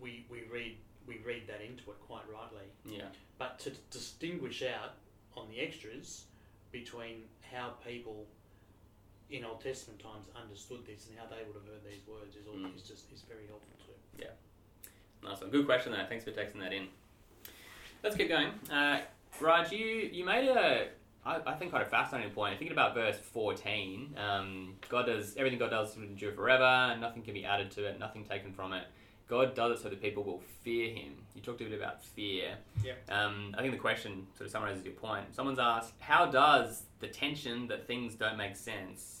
[0.00, 2.66] we, we read we read that into it quite rightly.
[2.84, 3.08] yeah,
[3.38, 4.94] But to distinguish out
[5.36, 6.26] on the extras
[6.72, 8.26] between how people
[9.30, 12.46] in Old Testament times understood this and how they would have heard these words is,
[12.46, 12.74] all, Mm.
[12.76, 13.92] is just is very helpful too.
[14.22, 14.30] Yeah,
[15.28, 15.50] nice one.
[15.50, 16.04] Good question though.
[16.08, 16.88] Thanks for texting that in.
[18.02, 18.48] Let's keep going.
[18.70, 19.00] Uh,
[19.40, 20.88] Raj, you you made a
[21.24, 22.58] I, I think quite a fascinating point.
[22.58, 26.62] Thinking about verse fourteen, um, God does everything God does will endure forever.
[26.64, 27.98] and Nothing can be added to it.
[27.98, 28.84] Nothing taken from it.
[29.28, 31.14] God does it so that people will fear Him.
[31.34, 32.56] You talked a bit about fear.
[32.84, 32.92] Yeah.
[33.08, 35.34] Um, I think the question sort of summarizes your point.
[35.34, 39.15] Someone's asked, how does the tension that things don't make sense,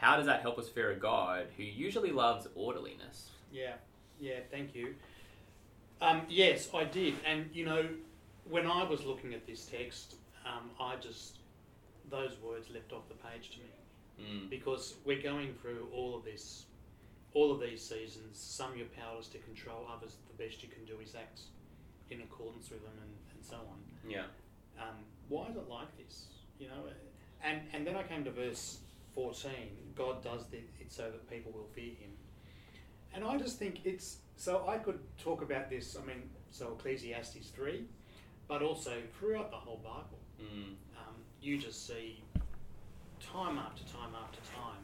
[0.00, 3.30] how does that help us fear a God who usually loves orderliness?
[3.52, 3.74] Yeah,
[4.18, 4.94] yeah, thank you.
[6.00, 7.14] Um, yes, I did.
[7.26, 7.84] And, you know,
[8.48, 10.14] when I was looking at this text,
[10.46, 11.38] um, I just,
[12.10, 13.64] those words leapt off the page to me
[14.20, 14.50] Mm.
[14.50, 16.66] because we're going through all of this,
[17.32, 18.38] all of these seasons.
[18.38, 21.40] Some you're powerless to control, others the best you can do is act
[22.10, 23.78] in accordance with them and, and so on.
[24.06, 24.24] Yeah.
[24.78, 24.96] um,
[25.30, 26.26] why is it like this?
[26.58, 26.82] You know,
[27.42, 28.80] and and then I came to verse
[29.14, 29.70] fourteen.
[29.94, 32.10] God does it so that people will fear Him,
[33.14, 34.64] and I just think it's so.
[34.68, 35.96] I could talk about this.
[36.00, 37.84] I mean, so Ecclesiastes three,
[38.48, 40.72] but also throughout the whole Bible, Mm.
[40.96, 42.22] um, you just see
[43.20, 44.80] time after time after time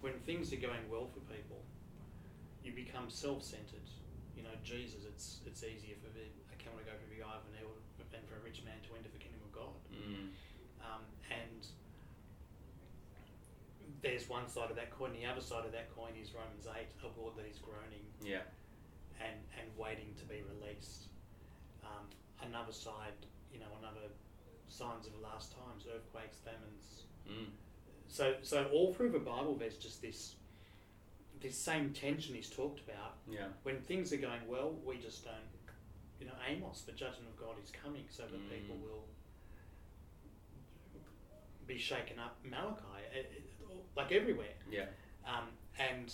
[0.00, 1.60] when things are going well for people,
[2.64, 3.84] you become self-centered.
[4.36, 7.36] You know, Jesus, it's it's easier for the, a camel to go through the eye
[7.36, 7.76] of a needle
[8.10, 9.76] than for a rich man to enter the kingdom of God.
[9.92, 10.32] Mm.
[10.80, 11.66] Um, and
[14.04, 15.12] there's one side of that coin.
[15.12, 18.42] The other side of that coin is Romans eight, a world that is groaning Yeah.
[19.20, 21.08] and and waiting to be released.
[21.82, 22.06] Um,
[22.42, 23.16] another side,
[23.52, 24.08] you know, another
[24.68, 27.04] signs of the last times, earthquakes, famines.
[27.28, 27.50] Mm.
[28.08, 30.36] So so all through the Bible, there's just this
[31.40, 33.16] this same tension is talked about.
[33.28, 33.48] Yeah.
[33.64, 35.34] When things are going well, we just don't.
[36.20, 38.82] You know, Amos, the judgment of God is coming, so that people Mm.
[38.82, 39.04] will
[41.66, 42.36] be shaken up.
[42.44, 43.43] Malachi, it,
[43.96, 44.54] like everywhere.
[44.70, 44.86] Yeah.
[45.26, 46.12] Um, and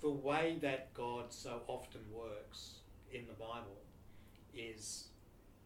[0.00, 2.74] the way that God so often works
[3.12, 3.76] in the Bible
[4.54, 5.08] is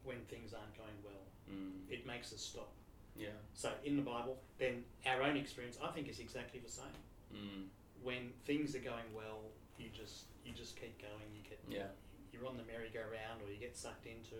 [0.03, 1.23] when things aren't going well.
[1.49, 1.91] Mm.
[1.91, 2.71] It makes us stop.
[3.15, 3.29] Yeah.
[3.53, 6.99] So in the Bible, then our own experience, I think, is exactly the same.
[7.33, 7.63] Mm.
[8.03, 9.39] When things are going well,
[9.79, 11.29] you just you just keep going.
[11.33, 11.87] You get Yeah.
[12.31, 14.35] you're on the merry-go-round, or you get sucked into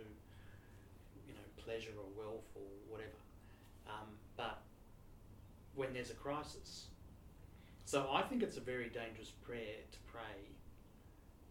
[1.28, 3.18] you know pleasure or wealth or whatever.
[3.88, 4.18] Um,
[5.76, 6.88] when there's a crisis,
[7.86, 10.50] so I think it's a very dangerous prayer to pray.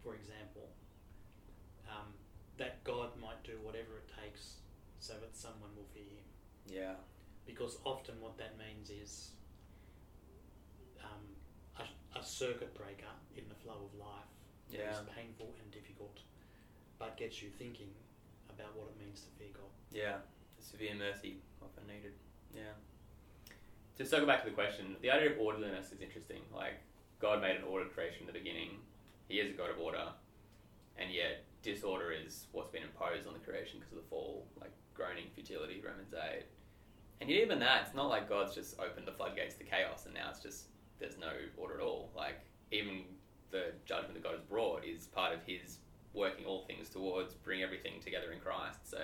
[0.03, 0.69] For example,
[1.89, 2.13] um,
[2.57, 4.55] that God might do whatever it takes
[4.99, 6.25] so that someone will fear Him
[6.67, 6.93] Yeah.
[7.45, 9.31] because often what that means is
[11.03, 11.25] um,
[11.79, 14.29] a, a circuit breaker in the flow of life
[14.69, 14.91] Yeah.
[14.91, 16.19] is painful and difficult,
[16.99, 17.89] but gets you thinking
[18.49, 19.71] about what it means to fear God.
[19.91, 20.17] Yeah.
[20.59, 22.13] Severe mercy often needed.
[22.53, 22.73] Yeah.
[23.97, 26.41] To circle back to the question, the idea of orderliness is interesting.
[26.53, 26.83] Like
[27.19, 28.71] God made an ordered creation in the beginning.
[29.27, 30.09] He is a God of order,
[30.97, 34.71] and yet disorder is what's been imposed on the creation because of the fall, like
[34.93, 36.45] groaning, futility, Romans eight.
[37.21, 40.13] And yet even that, it's not like God's just opened the floodgates to chaos and
[40.13, 40.65] now it's just
[40.99, 42.11] there's no order at all.
[42.15, 42.39] Like
[42.71, 43.03] even
[43.51, 45.79] the judgment that God has brought is part of His
[46.13, 48.89] working all things towards bring everything together in Christ.
[48.89, 48.97] So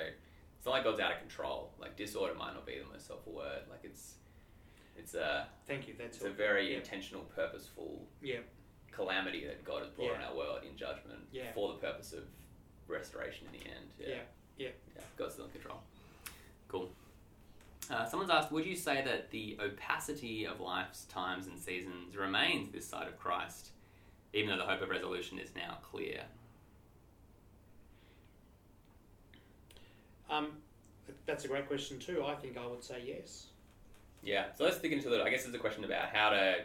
[0.58, 1.72] it's not like God's out of control.
[1.80, 3.64] Like disorder might not be the most helpful word.
[3.70, 4.16] Like it's
[5.02, 5.96] it's a Thank you.
[5.98, 6.78] That's it's a very yeah.
[6.78, 8.38] intentional, purposeful yeah.
[8.92, 10.28] calamity that God has brought Yeah.
[10.30, 11.52] our world in judgment Yeah.
[11.54, 12.24] for the purpose of
[12.88, 13.90] restoration in the end.
[14.00, 14.08] Yeah.
[14.58, 14.70] Yeah.
[14.96, 15.78] Yeah, God's still in control.
[16.68, 16.90] Cool.
[17.90, 22.72] Uh, someone's asked, would you say that the opacity of life's times and seasons remains
[22.72, 23.70] this side of Christ,
[24.34, 26.24] even though the hope of resolution is now clear?
[30.30, 30.52] Um,
[31.26, 32.24] that's a great question too.
[32.24, 33.48] I think I would say yes.
[34.24, 35.24] Yeah, so let's dig into the.
[35.24, 36.56] I guess there's a question about how to.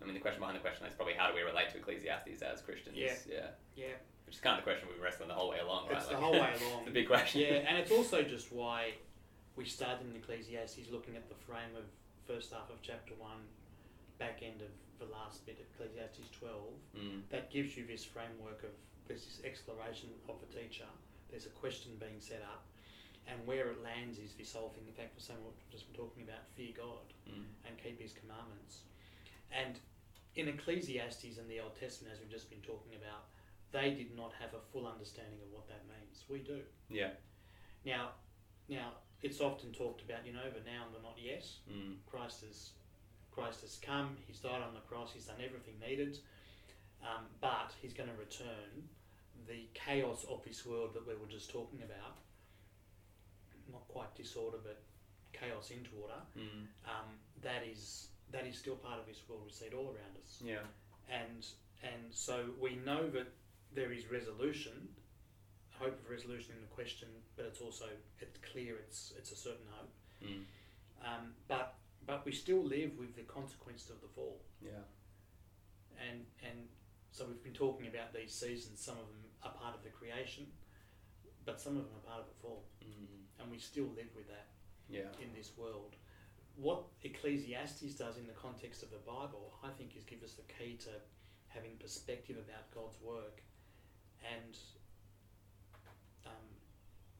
[0.00, 2.42] I mean, the question behind the question is probably how do we relate to Ecclesiastes
[2.42, 2.96] as Christians?
[2.96, 3.14] Yeah.
[3.28, 3.46] Yeah.
[3.76, 3.94] Yeah.
[4.26, 5.98] Which is kind of the question we've been wrestling the whole way along, right?
[5.98, 6.82] It's the whole way along.
[6.82, 7.42] it's a big question.
[7.42, 8.94] Yeah, and it's also just why
[9.56, 11.84] we started in Ecclesiastes looking at the frame of
[12.26, 13.44] first half of chapter one,
[14.18, 16.72] back end of the last bit of Ecclesiastes twelve.
[16.96, 17.22] Mm.
[17.30, 18.70] That gives you this framework of
[19.06, 20.88] there's this exploration of the teacher.
[21.30, 22.64] There's a question being set up,
[23.28, 24.84] and where it lands is this whole thing.
[24.86, 27.44] In fact, for someone we've just been talking about, fear God Mm.
[27.66, 28.82] and keep His commandments.
[29.52, 29.78] And
[30.34, 33.28] in Ecclesiastes and the Old Testament, as we've just been talking about,
[33.70, 36.24] they did not have a full understanding of what that means.
[36.28, 36.60] We do.
[36.90, 37.10] Yeah.
[37.84, 38.10] Now,
[38.68, 41.46] now it's often talked about, you know, the now and the not yet.
[41.70, 41.96] Mm.
[42.06, 42.70] Christ has,
[43.30, 44.16] Christ has come.
[44.26, 45.12] He's died on the cross.
[45.12, 46.18] He's done everything needed,
[47.02, 48.88] um, but he's going to return.
[49.46, 52.18] The chaos of this world that we were just talking about,
[53.72, 54.82] not quite disorder, but
[55.32, 56.20] chaos into order.
[56.38, 56.66] Mm.
[56.86, 57.08] Um,
[57.42, 60.40] that is that is still part of this world we see it all around us
[60.42, 60.64] Yeah.
[61.10, 61.44] and
[61.82, 63.26] and so we know that
[63.74, 64.88] there is resolution,
[65.70, 67.86] hope of resolution in the question, but it's also
[68.20, 69.90] it's clear it's it's a certain hope.
[70.22, 70.44] Mm.
[71.04, 71.74] Um, but
[72.06, 74.84] but we still live with the consequences of the fall, Yeah.
[76.08, 76.68] and and
[77.10, 78.80] so we've been talking about these seasons.
[78.80, 80.46] Some of them are part of the creation,
[81.44, 83.21] but some of them are part of the fall, Mm.
[83.40, 84.48] And we still live with that
[84.88, 85.10] Yeah.
[85.22, 85.96] in this world.
[86.56, 90.42] What Ecclesiastes does in the context of the Bible, I think, is give us the
[90.42, 90.90] key to
[91.48, 93.42] having perspective about God's work
[94.22, 94.56] and
[96.26, 96.32] um,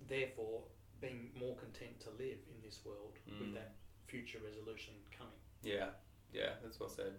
[0.08, 0.62] therefore
[1.00, 3.40] being more content to live in this world Mm.
[3.40, 3.74] with that
[4.06, 5.32] future resolution coming.
[5.62, 5.90] Yeah,
[6.32, 7.18] yeah, that's well said.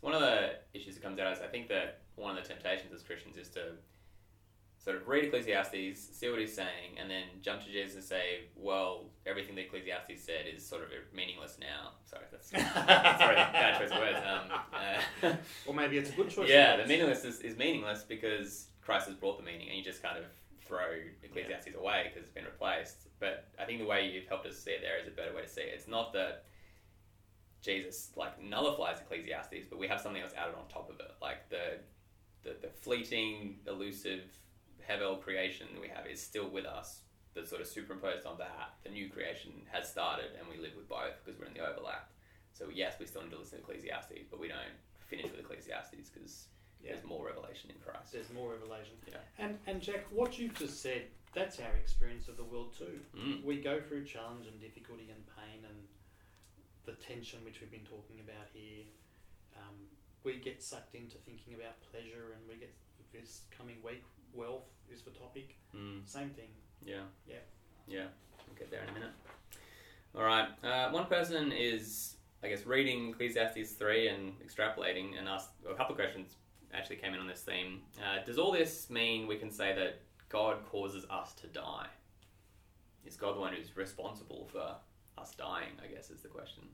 [0.00, 2.92] One of the issues that comes out is I think that one of the temptations
[2.92, 3.78] as Christians is to
[4.86, 8.44] sort of read Ecclesiastes, see what he's saying, and then jump to Jesus and say,
[8.54, 11.90] well, everything that Ecclesiastes said is sort of meaningless now.
[12.08, 14.18] Sorry, that's, a bad choice of words.
[14.24, 14.60] Um,
[15.24, 15.34] uh,
[15.66, 16.48] Or maybe it's a good choice.
[16.48, 20.04] yeah, the meaningless is, is meaningless because Christ has brought the meaning, and you just
[20.04, 20.24] kind of
[20.64, 23.08] throw Ecclesiastes away because it's been replaced.
[23.18, 25.42] But I think the way you've helped us see it there is a better way
[25.42, 25.72] to see it.
[25.74, 26.44] It's not that
[27.60, 31.50] Jesus like nullifies Ecclesiastes, but we have something else added on top of it, like
[31.50, 31.80] the
[32.44, 34.22] the, the fleeting, elusive
[34.88, 37.00] Hevel creation we have is still with us.
[37.34, 38.74] That's sort of superimposed on that.
[38.84, 42.10] The new creation has started, and we live with both because we're in the overlap.
[42.54, 44.76] So yes, we still need to listen to Ecclesiastes, but we don't
[45.08, 46.48] finish with Ecclesiastes because
[46.80, 46.92] Yeah.
[46.92, 48.12] there's more revelation in Christ.
[48.12, 48.96] There's more revelation.
[49.08, 49.18] Yeah.
[49.38, 53.00] And and Jack, what you've just said, that's our experience of the world too.
[53.14, 53.42] Mm.
[53.44, 55.76] We go through challenge and difficulty and pain and
[56.86, 58.84] the tension which we've been talking about here.
[59.56, 59.88] Um,
[60.22, 62.72] we get sucked into thinking about pleasure, and we get
[63.12, 64.04] this coming week.
[64.36, 65.56] Wealth is the topic.
[65.74, 66.08] Mm.
[66.08, 66.48] Same thing.
[66.84, 67.02] Yeah.
[67.26, 67.36] Yeah.
[67.86, 68.04] Yeah.
[68.46, 69.10] We'll get there in a minute.
[70.14, 70.48] All right.
[70.62, 75.94] Uh, one person is, I guess, reading Ecclesiastes 3 and extrapolating and asked a couple
[75.94, 76.36] of questions
[76.74, 77.80] actually came in on this theme.
[77.98, 81.86] Uh, does all this mean we can say that God causes us to die?
[83.04, 84.76] Is God the one who's responsible for
[85.18, 86.64] us dying, I guess, is the question.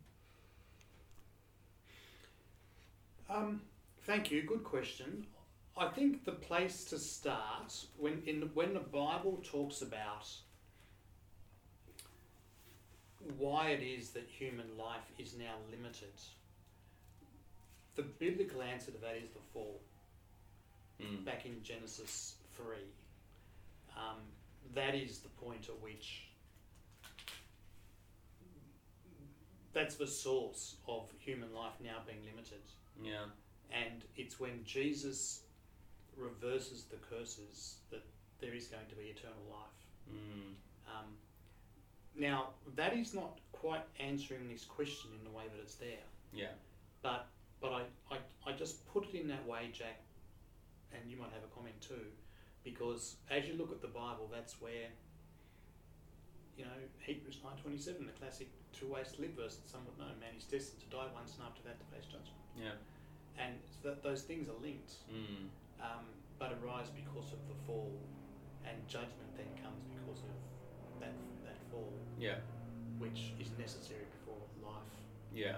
[3.31, 3.63] Um,
[4.03, 4.43] thank you.
[4.43, 5.27] Good question.
[5.77, 10.29] I think the place to start when in the, when the Bible talks about
[13.39, 16.13] why it is that human life is now limited,
[17.95, 19.81] the biblical answer to that is the fall.
[21.01, 21.25] Mm.
[21.25, 22.87] Back in Genesis three,
[23.97, 24.19] um,
[24.75, 26.29] that is the point at which
[29.73, 32.61] that's the source of human life now being limited
[33.03, 33.25] Yeah.
[33.73, 35.41] and it's when Jesus
[36.17, 38.03] reverses the curses that
[38.41, 39.79] there is going to be eternal life.
[40.11, 40.55] Mm.
[40.87, 41.07] Um,
[42.17, 46.49] now, that is not quite answering this question in the way that it's there, Yeah.
[47.03, 47.27] but
[47.61, 48.19] but I, I,
[48.51, 50.01] I just put it in that way, Jack,
[50.93, 52.11] and you might have a comment too,
[52.65, 54.91] because as you look at the Bible, that's where
[56.59, 59.81] you know Hebrews nine twenty seven, the classic two ways to live verse that some
[59.87, 62.77] would know, man is destined to die once, and after that to face judgment, Yeah.
[63.39, 63.55] and
[63.85, 64.93] that those things are linked.
[65.11, 65.49] Mm.
[65.81, 66.05] Um,
[66.39, 67.93] but arise because of the fall,
[68.65, 71.13] and judgment then comes because of that
[71.45, 72.37] that fall, Yeah.
[72.99, 74.83] which is necessary before life.
[75.33, 75.57] Yeah.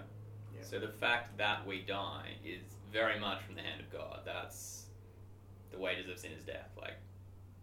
[0.54, 0.62] Yeah.
[0.62, 2.62] So the fact that we die is
[2.92, 4.20] very much from the hand of God.
[4.24, 4.86] That's
[5.70, 6.70] the wages of sin is death.
[6.80, 6.94] Like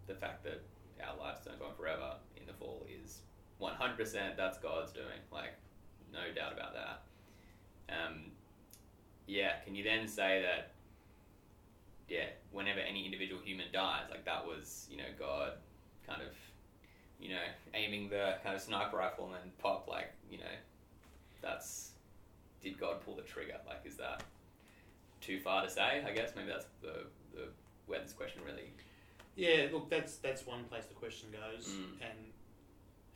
[0.08, 0.62] the fact that
[1.08, 3.22] our lives don't go on forever in the fall is
[3.62, 5.22] 100% that's God's doing.
[5.32, 5.54] Like
[6.12, 7.04] no doubt about that.
[7.90, 8.32] Um,
[9.28, 9.60] yeah.
[9.64, 10.72] Can you then say that?
[12.12, 12.26] Yeah.
[12.52, 15.54] Whenever any individual human dies, like that was you know God,
[16.06, 16.34] kind of,
[17.20, 20.56] you know, aiming the kind of sniper rifle and then pop like you know,
[21.42, 21.92] that's
[22.62, 23.56] did God pull the trigger?
[23.66, 24.24] Like, is that
[25.22, 26.04] too far to say?
[26.06, 27.48] I guess maybe that's the, the
[27.88, 28.70] where this question really.
[29.38, 31.94] Yeah, look, that's that's one place the question goes, Mm.
[32.10, 32.20] and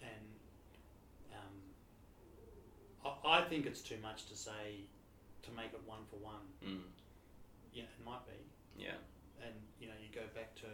[0.01, 0.25] and
[1.33, 4.85] um, I, I think it's too much to say
[5.43, 6.45] to make it one for one.
[6.65, 6.79] Mm,
[7.73, 8.39] Yeah, it might be,
[8.77, 8.97] yeah.
[9.43, 10.67] and you know, you go back to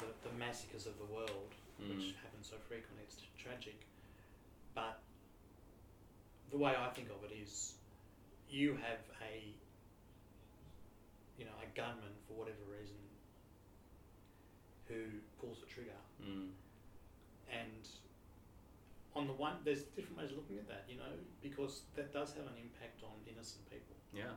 [0.00, 3.04] the, the massacres of the world, which Mm, happen so frequently.
[3.04, 3.86] It's tragic.
[4.74, 5.00] But
[6.50, 7.74] the way I think of it is
[8.48, 9.54] you have a
[11.38, 12.96] you know, a gunman for whatever reason
[14.88, 15.06] who
[15.40, 16.50] pulls the trigger mm,
[17.48, 17.88] and
[19.16, 22.32] on the one there's different ways of looking at that, you know, because that does
[22.34, 23.96] have an impact on innocent people.
[24.12, 24.36] yeah.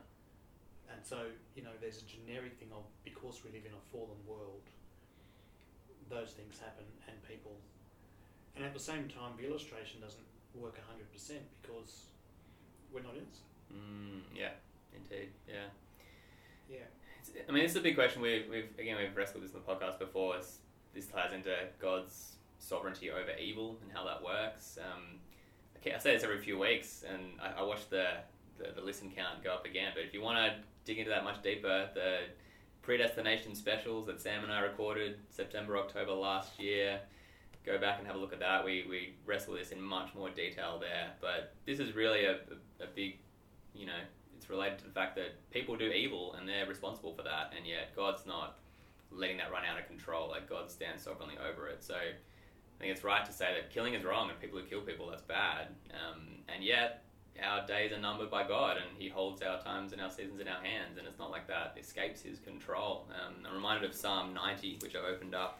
[1.04, 4.16] And so, you know, there's a generic thing of because we live in a fallen
[4.26, 4.64] world,
[6.08, 7.52] those things happen and people.
[8.56, 10.24] And at the same time, the illustration doesn't
[10.54, 12.06] work 100% because
[12.90, 13.44] we're not innocent.
[13.70, 14.56] Mm, yeah.
[14.96, 15.28] Indeed.
[15.46, 15.68] Yeah.
[16.70, 16.88] Yeah.
[17.20, 18.22] It's, I mean, is a big question.
[18.22, 20.36] We've, we've again we've wrestled with this in the podcast before.
[20.36, 20.60] It's,
[20.94, 24.78] this ties into God's sovereignty over evil and how that works.
[24.80, 25.20] Um,
[25.76, 28.06] okay, I say this every few weeks, and I, I watch the,
[28.56, 29.92] the the listen count go up again.
[29.94, 32.18] But if you want to dig into that much deeper, the
[32.82, 37.00] predestination specials that Sam and I recorded September October last year.
[37.64, 38.64] Go back and have a look at that.
[38.64, 41.12] We, we wrestle this in much more detail there.
[41.20, 43.16] But this is really a, a, a big,
[43.74, 44.00] you know,
[44.36, 47.66] it's related to the fact that people do evil and they're responsible for that, and
[47.66, 48.58] yet God's not
[49.10, 50.28] letting that run out of control.
[50.28, 51.82] Like God stands sovereignly over it.
[51.82, 54.82] So I think it's right to say that killing is wrong, and people who kill
[54.82, 55.68] people that's bad.
[55.90, 57.03] Um, and yet
[57.42, 60.48] our days are numbered by God, and He holds our times and our seasons in
[60.48, 63.06] our hands, and it's not like that escapes His control.
[63.10, 65.58] Um, I'm reminded of Psalm 90, which I've opened up.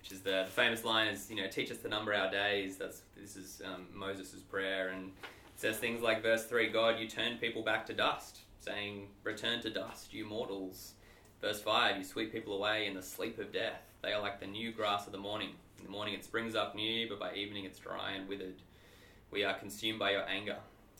[0.00, 2.76] Which is the, the famous line is, you know, teach us to number our days.
[2.76, 7.08] That's this is um, Moses' prayer, and it says things like verse 3 God, you
[7.08, 10.92] turn people back to dust, saying, Return to dust, you mortals.
[11.40, 13.82] Verse 5 You sweep people away in the sleep of death.
[14.02, 15.50] They are like the new grass of the morning.
[15.78, 18.62] In the morning it springs up new, but by evening it's dry and withered.
[19.30, 20.56] We are consumed by your anger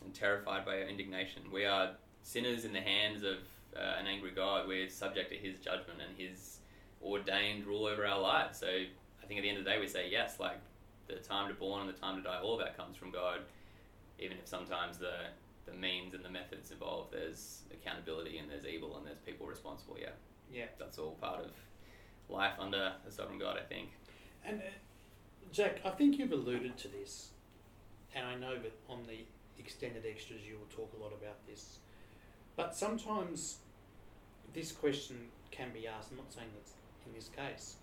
[0.08, 1.42] and terrified by our indignation.
[1.52, 1.90] We are
[2.22, 3.36] sinners in the hands of
[3.76, 4.66] uh, an angry God.
[4.66, 6.60] We're subject to His judgment and His
[7.02, 8.58] ordained rule over our lives.
[8.58, 10.40] So I think at the end of the day, we say yes.
[10.40, 10.58] Like
[11.08, 13.40] the time to born and the time to die, all of that comes from God.
[14.18, 15.12] Even if sometimes the
[15.66, 19.98] the means and the methods involved, there's accountability and there's evil and there's people responsible.
[20.00, 20.08] Yeah,
[20.50, 20.64] Yeah.
[20.78, 21.50] that's all part of
[22.30, 23.58] life under a sovereign God.
[23.58, 23.90] I think.
[24.46, 24.64] And uh,
[25.52, 27.28] Jack, I think you've alluded to this,
[28.14, 29.26] and I know that on the
[29.58, 31.78] extended extras you will talk a lot about this.
[32.56, 33.58] But sometimes
[34.54, 35.16] this question
[35.50, 36.10] can be asked.
[36.10, 36.72] I'm not saying that's
[37.06, 37.76] in this case,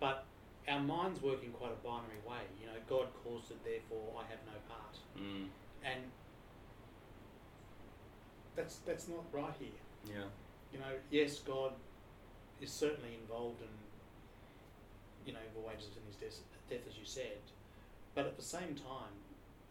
[0.00, 0.24] but
[0.68, 2.42] our minds work in quite a binary way.
[2.60, 5.46] You know, God caused it, therefore I have no part, Mm,
[5.84, 6.02] and
[8.54, 9.80] that's that's not right here.
[10.14, 10.24] yeah.
[10.72, 11.72] You know, yes, God
[12.60, 13.68] is certainly involved in,
[15.26, 17.38] you know, the wages in his death, death, as you said,
[18.14, 19.12] but at the same time,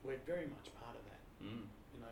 [0.03, 1.01] we're very much part of.
[1.43, 2.07] Mm, You know,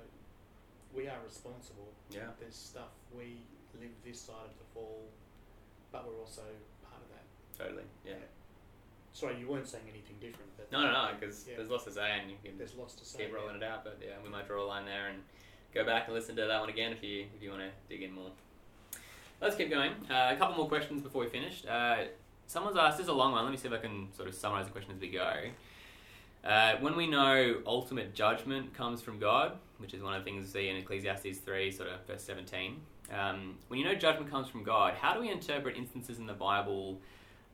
[0.95, 1.93] we are responsible.
[2.09, 2.30] yeah.
[2.39, 3.41] There's stuff we
[3.80, 5.09] live this side of the fall,
[5.91, 6.41] but we're also
[6.84, 7.63] part of that.
[7.63, 7.84] Totally.
[8.05, 8.13] Yeah.
[9.13, 11.09] Sorry, you weren't saying anything different, but No, no, no.
[11.19, 11.57] Because Yeah.
[11.57, 13.19] there's lots to say, and you can there's lots to say.
[13.19, 13.36] keep yeah.
[13.36, 13.84] rolling it out.
[13.84, 15.24] But yeah, we might draw a line there and
[15.74, 18.01] go back and listen to that one again if you if you want to dig
[18.03, 18.32] in more.
[19.41, 19.91] Let's keep going.
[20.09, 21.65] Uh, a couple more questions before we finish.
[21.65, 22.05] Uh,
[22.47, 22.97] someone's asked.
[22.97, 23.43] This is a long one.
[23.43, 25.34] Let me see if I can sort of summarize the question as we go.
[26.44, 30.54] Uh, when we know ultimate judgment comes from God, which is one of the things
[30.54, 32.76] we see in Ecclesiastes 3, sort of verse 17,
[33.12, 36.34] um, when you know judgment comes from God, how do we interpret instances in the
[36.34, 37.00] Bible,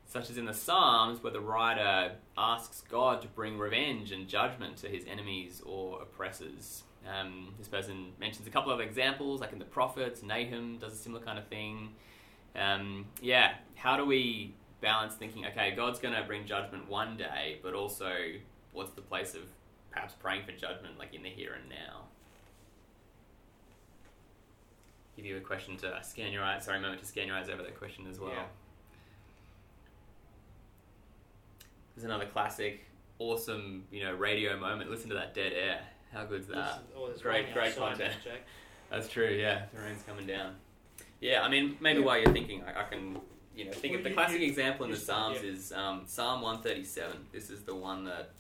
[0.06, 4.78] such as in the Psalms, where the writer asks God to bring revenge and judgment
[4.78, 6.84] to his enemies or oppressors?
[7.08, 10.98] Um, this person mentions a couple of examples, like in the prophets, Nahum does a
[10.98, 11.90] similar kind of thing.
[12.56, 17.60] Um, yeah, how do we balance thinking, okay, God's going to bring judgment one day,
[17.62, 18.12] but also
[18.74, 19.42] what's the place of
[19.92, 22.02] perhaps praying for judgment, like in the here and now?
[25.16, 26.66] Give you a question to scan your eyes.
[26.66, 28.30] Sorry, a moment to scan your eyes over that question as well.
[28.32, 28.44] Yeah.
[31.96, 32.86] There's another classic,
[33.18, 34.90] awesome, you know, radio moment.
[34.90, 35.82] Listen to that dead air.
[36.14, 36.80] How good's that?
[36.98, 38.14] oh, Great- great content.
[38.90, 39.28] That's true.
[39.30, 40.56] Yeah, the rain's coming down.
[41.20, 42.06] Yeah, I mean, maybe Yeah.
[42.06, 43.20] while you're thinking, I, I can,
[43.56, 45.50] you know, think Well, of the you- classic you- example in the Psalms yeah.
[45.52, 47.28] is um, Psalm 137.
[47.34, 48.32] This is the one that.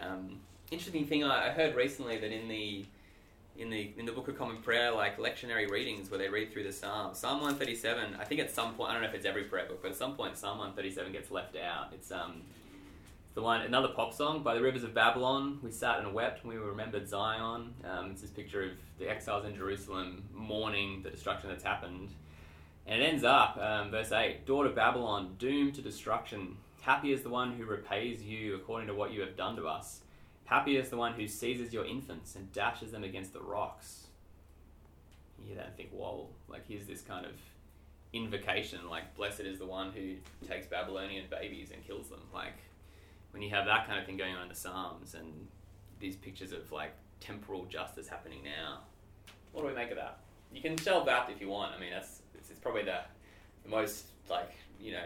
[0.00, 0.40] Um,
[0.70, 2.84] interesting thing I, heard recently that in the
[3.56, 6.64] in the in the Book of Common Prayer, like lectionary readings where they read through
[6.64, 8.16] the Psalms, Psalm 137.
[8.18, 9.96] I think at some point, I don't know if it's every prayer book, but at
[9.96, 11.92] some point, Psalm 137 gets left out.
[11.92, 12.42] It's um.
[13.32, 15.60] The one, another pop song by the rivers of Babylon.
[15.62, 17.72] We sat and wept when we remembered Zion.
[17.84, 22.10] Um, it's this picture of the exiles in Jerusalem mourning the destruction that's happened.
[22.86, 26.56] And it ends up, um, verse 8 Daughter Babylon, doomed to destruction.
[26.80, 30.00] Happy is the one who repays you according to what you have done to us.
[30.44, 34.06] Happy is the one who seizes your infants and dashes them against the rocks.
[35.38, 37.32] You hear that and think, whoa, like here's this kind of
[38.12, 40.14] invocation, like, blessed is the one who
[40.48, 42.20] takes Babylonian babies and kills them.
[42.34, 42.56] Like,
[43.30, 45.46] when you have that kind of thing going on in the Psalms and
[46.00, 48.80] these pictures of like temporal justice happening now,
[49.52, 50.18] what do we make of that?
[50.52, 51.72] You can shelve that if you want.
[51.76, 53.00] I mean, that's it's, it's probably the,
[53.62, 54.50] the most like
[54.80, 55.04] you know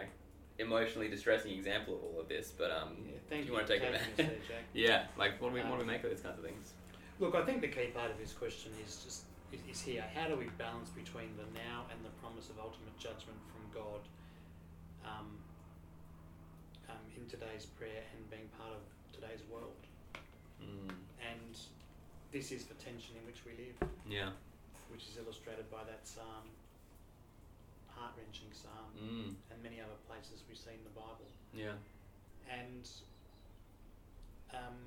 [0.59, 2.51] emotionally distressing example of all of this.
[2.57, 4.27] But um, Yeah, thank do you you want to take it back?
[4.73, 6.73] Yeah, like what do we what do we Um, make of these kinds of things?
[7.19, 10.03] Look, I think the key part of this question is just is, is here.
[10.15, 14.01] How do we balance between the now and the promise of ultimate judgment from God
[15.05, 15.29] um,
[16.89, 18.81] um, in today's prayer and being part of
[19.13, 19.75] today's world?
[20.63, 20.89] Mm,
[21.19, 21.53] And
[22.31, 23.77] this is the tension in which we live,
[24.09, 24.29] yeah.
[24.91, 26.47] which is illustrated by that psalm,
[27.95, 31.27] heart wrenching psalm, Mm, and many other places we see in the Bible.
[31.53, 31.73] yeah.
[32.51, 32.85] And
[34.53, 34.77] um,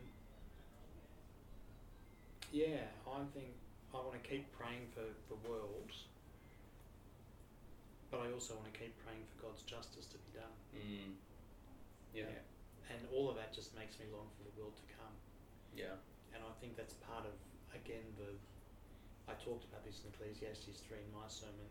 [2.53, 3.53] yeah, I think
[3.93, 5.91] I want to keep praying for the world,
[8.11, 10.55] but I also want to keep praying for God's justice to be done.
[10.73, 11.13] Mm,
[12.15, 12.33] yeah.
[12.89, 15.13] And all of that just makes me long for the world to come.
[15.77, 16.01] Yeah.
[16.33, 17.37] And I think that's part of,
[17.77, 18.33] again, the.
[19.29, 21.69] I talked about this in Ecclesiastes 3 in my sermon,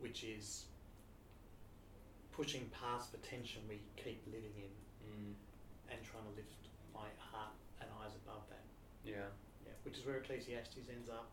[0.00, 0.64] which is
[2.32, 4.72] pushing past the tension we keep living in
[5.02, 5.34] Mm,
[5.90, 6.54] and trying to lift
[6.94, 8.62] my heart and eyes above that.
[9.04, 9.26] yeah.
[9.66, 11.28] Yeah, which is where Ecclesiastes ends up,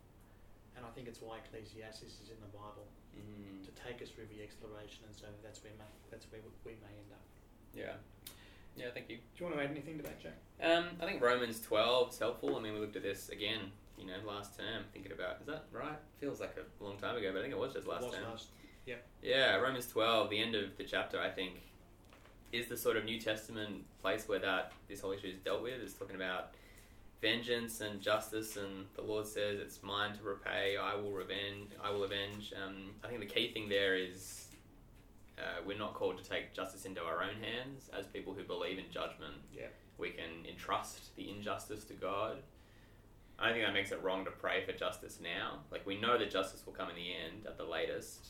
[0.76, 4.26] and I think it's why Ecclesiastes is in the Bible Mm, to take us through
[4.36, 7.22] the exploration, and so that's where may, that's where we may end up.
[7.74, 7.96] yeah.
[8.76, 8.92] Yeah.
[8.94, 9.18] Thank you.
[9.18, 10.38] Do you want to add anything to that, Jack?
[10.62, 12.56] Um, I think Romans 12 is helpful.
[12.56, 15.66] I mean, we looked at this again, you know, last term, thinking about, is that
[15.72, 15.98] right?
[16.20, 18.24] Feels like a long time ago, but I think it was just last Was term.
[18.32, 18.48] last.
[19.22, 21.62] Yeah, Romans 12, the end of the chapter, I think,
[22.52, 25.80] is the sort of New Testament place where that this whole issue is dealt with.
[25.84, 26.54] It's talking about
[27.22, 30.78] vengeance and justice, and the Lord says, "It's mine to repay.
[30.78, 31.70] I will revenge.
[31.84, 34.48] I will avenge." Um, I think the key thing there is
[35.38, 38.78] uh, we're not called to take justice into our own hands as people who believe
[38.78, 39.36] in judgment.
[39.56, 39.68] Yeah.
[39.98, 42.38] We can entrust the injustice to God.
[43.40, 45.60] I don't think that makes it wrong to pray for justice now.
[45.72, 48.28] Like we know that justice will come in the end at the latest.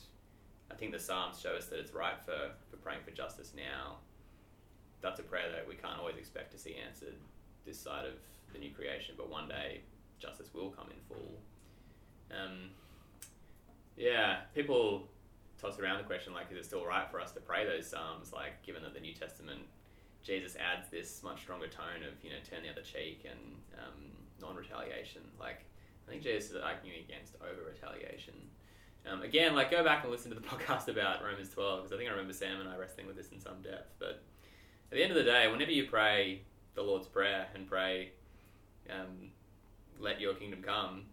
[0.72, 3.98] I think the Psalms show us that it's right for, for praying for justice now.
[5.02, 7.16] That's a prayer that we can't always expect to see answered
[7.66, 8.14] this side of
[8.54, 9.82] the new creation, but one day
[10.20, 11.40] justice will come in full.
[12.32, 12.70] Um,
[13.98, 15.08] yeah, people
[15.60, 18.32] toss around the question like, is it still right for us to pray those psalms?
[18.32, 19.62] Like, given that the New Testament,
[20.24, 23.40] Jesus adds this much stronger tone of you know turn the other cheek and
[23.80, 24.12] um,
[24.42, 25.22] non-retaliation.
[25.40, 25.66] Like,
[26.08, 28.34] I think Jesus is arguing against over-retaliation.
[29.10, 31.98] Um, again, like go back and listen to the podcast about Romans 12 because I
[31.98, 33.94] think I remember Sam and I wrestling with this in some depth.
[33.98, 34.22] But
[34.92, 36.42] at the end of the day, whenever you pray
[36.76, 38.12] the Lord's Prayer and pray,
[38.90, 39.32] um,
[40.00, 41.06] "Let Your kingdom come,"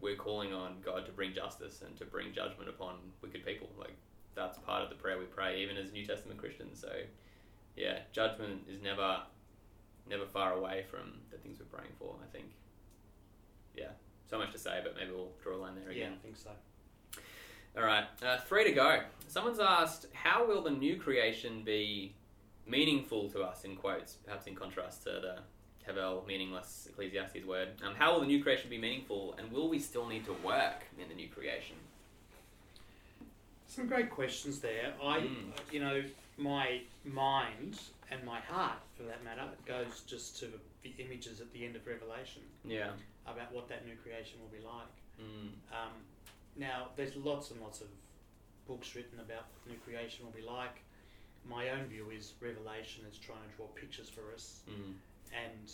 [0.00, 3.68] we're calling on God to bring justice and to bring judgment upon wicked people.
[3.78, 3.96] Like
[4.34, 6.80] that's part of the prayer we pray, even as New Testament Christians.
[6.80, 6.92] So,
[7.76, 9.22] yeah, judgment is never,
[10.08, 12.14] never far away from the things we're praying for.
[12.22, 12.46] I think.
[13.76, 13.88] Yeah,
[14.28, 16.10] so much to say, but maybe we'll draw a line there again.
[16.12, 16.16] Yeah.
[16.16, 16.50] I think so.
[17.76, 19.00] All right, uh, three to go.
[19.28, 22.12] Someone's asked, how will the new creation be
[22.66, 25.38] meaningful to us, in quotes, perhaps in contrast to the
[25.90, 27.68] Hevel, meaningless Ecclesiastes word.
[27.84, 30.84] Um, how will the new creation be meaningful, and will we still need to work
[31.00, 31.74] in the new creation?
[33.66, 34.92] Some great questions there.
[35.02, 35.52] I, Mm.
[35.72, 36.04] you know,
[36.36, 37.80] my mind
[38.12, 40.46] and my heart, for that matter, goes just to
[40.82, 42.90] the images at the end of Revelation Yeah.
[43.26, 44.94] about what that new creation will be like.
[45.20, 45.52] Mm.
[45.72, 45.92] Um,
[46.56, 47.88] now, there's lots and lots of
[48.66, 50.82] books written about what new creation will be like.
[51.48, 54.94] My own view is Revelation is trying to draw pictures for us, Mm.
[55.32, 55.72] and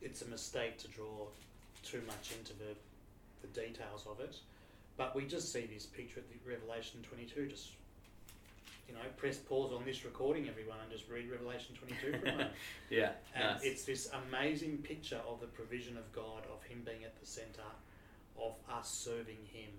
[0.00, 1.28] it's a mistake to draw
[1.82, 2.74] too much into the,
[3.42, 4.36] the details of it.
[4.96, 7.46] But we just see this picture at the Revelation 22.
[7.48, 7.70] Just,
[8.92, 12.30] you know, press pause on this recording, everyone, and just read Revelation 22 for a
[12.32, 12.50] moment.
[12.90, 13.12] Yeah.
[13.34, 13.62] And nice.
[13.62, 17.72] it's this amazing picture of the provision of God, of Him being at the centre,
[18.38, 19.70] of us serving Him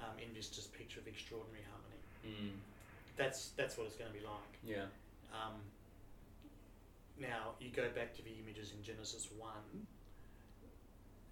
[0.00, 2.00] um, in this just picture of extraordinary harmony.
[2.26, 2.56] Mm.
[3.16, 4.58] That's that's what it's going to be like.
[4.66, 4.86] Yeah.
[5.32, 5.54] Um,
[7.20, 9.86] now you go back to the images in Genesis one,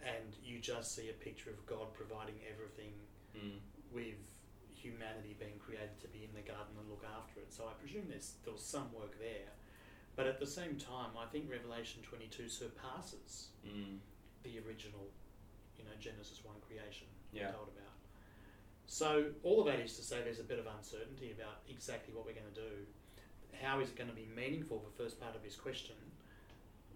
[0.05, 2.93] and you just see a picture of God providing everything
[3.37, 3.59] Mm.
[3.95, 4.19] with
[4.81, 7.53] humanity being created to be in the garden and look after it.
[7.53, 9.53] So I presume there's still some work there,
[10.17, 13.99] but at the same time, I think Revelation twenty two surpasses Mm.
[14.43, 15.05] the original,
[15.77, 17.47] you know, Genesis one creation Yeah.
[17.53, 17.93] we're told about.
[18.87, 22.25] So all of that is to say there's a bit of uncertainty about exactly what
[22.27, 22.87] we're going to do.
[23.61, 24.81] How is it going to be meaningful?
[24.81, 25.95] The first part of his question,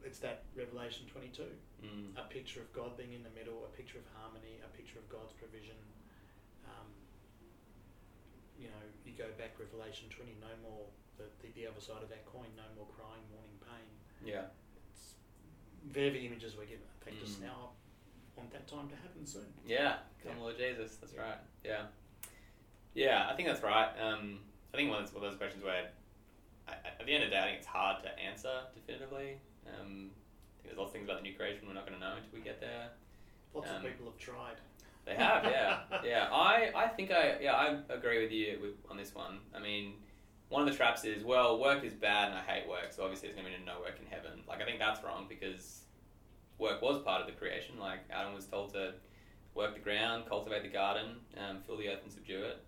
[0.04, 1.44] it's that Revelation 22,
[1.84, 2.16] Mm.
[2.16, 5.06] a picture of God being in the middle, a picture of harmony, a picture of
[5.10, 5.76] God's provision.
[6.64, 6.88] Um,
[8.64, 10.88] you know, you go back Revelation 20, no more
[11.20, 13.84] the, the, the other side of that coin, no more crying, mourning, pain.
[14.24, 14.48] Yeah.
[14.88, 15.20] It's,
[15.92, 16.88] they're the images we're given.
[17.04, 17.52] They just Mm.
[17.52, 17.76] now
[18.36, 19.46] want that time to happen soon.
[19.68, 20.42] Yeah, come Yeah.
[20.42, 20.96] Lord Jesus.
[20.96, 21.20] That's Yeah.
[21.28, 21.40] right.
[21.62, 21.84] Yeah,
[22.94, 23.28] yeah.
[23.30, 23.92] I think that's right.
[24.00, 24.40] Um,
[24.72, 25.90] I think one of those, one of those questions where,
[26.66, 29.38] I- at the end of the day, I think it's hard to answer definitively.
[29.68, 32.04] Um, I think there's lots of things about the new creation we're not going to
[32.04, 32.90] know until we get there.
[33.52, 34.56] Lots Um, of people have tried.
[35.04, 36.28] They have, yeah, yeah.
[36.32, 39.40] I, I think I, yeah, I agree with you with, on this one.
[39.54, 39.94] I mean,
[40.48, 43.28] one of the traps is, well, work is bad and I hate work, so obviously
[43.28, 44.42] there's going to be no work in heaven.
[44.48, 45.82] Like, I think that's wrong because
[46.58, 47.78] work was part of the creation.
[47.78, 48.94] Like, Adam was told to
[49.54, 52.64] work the ground, cultivate the garden, um, fill the earth and subdue it.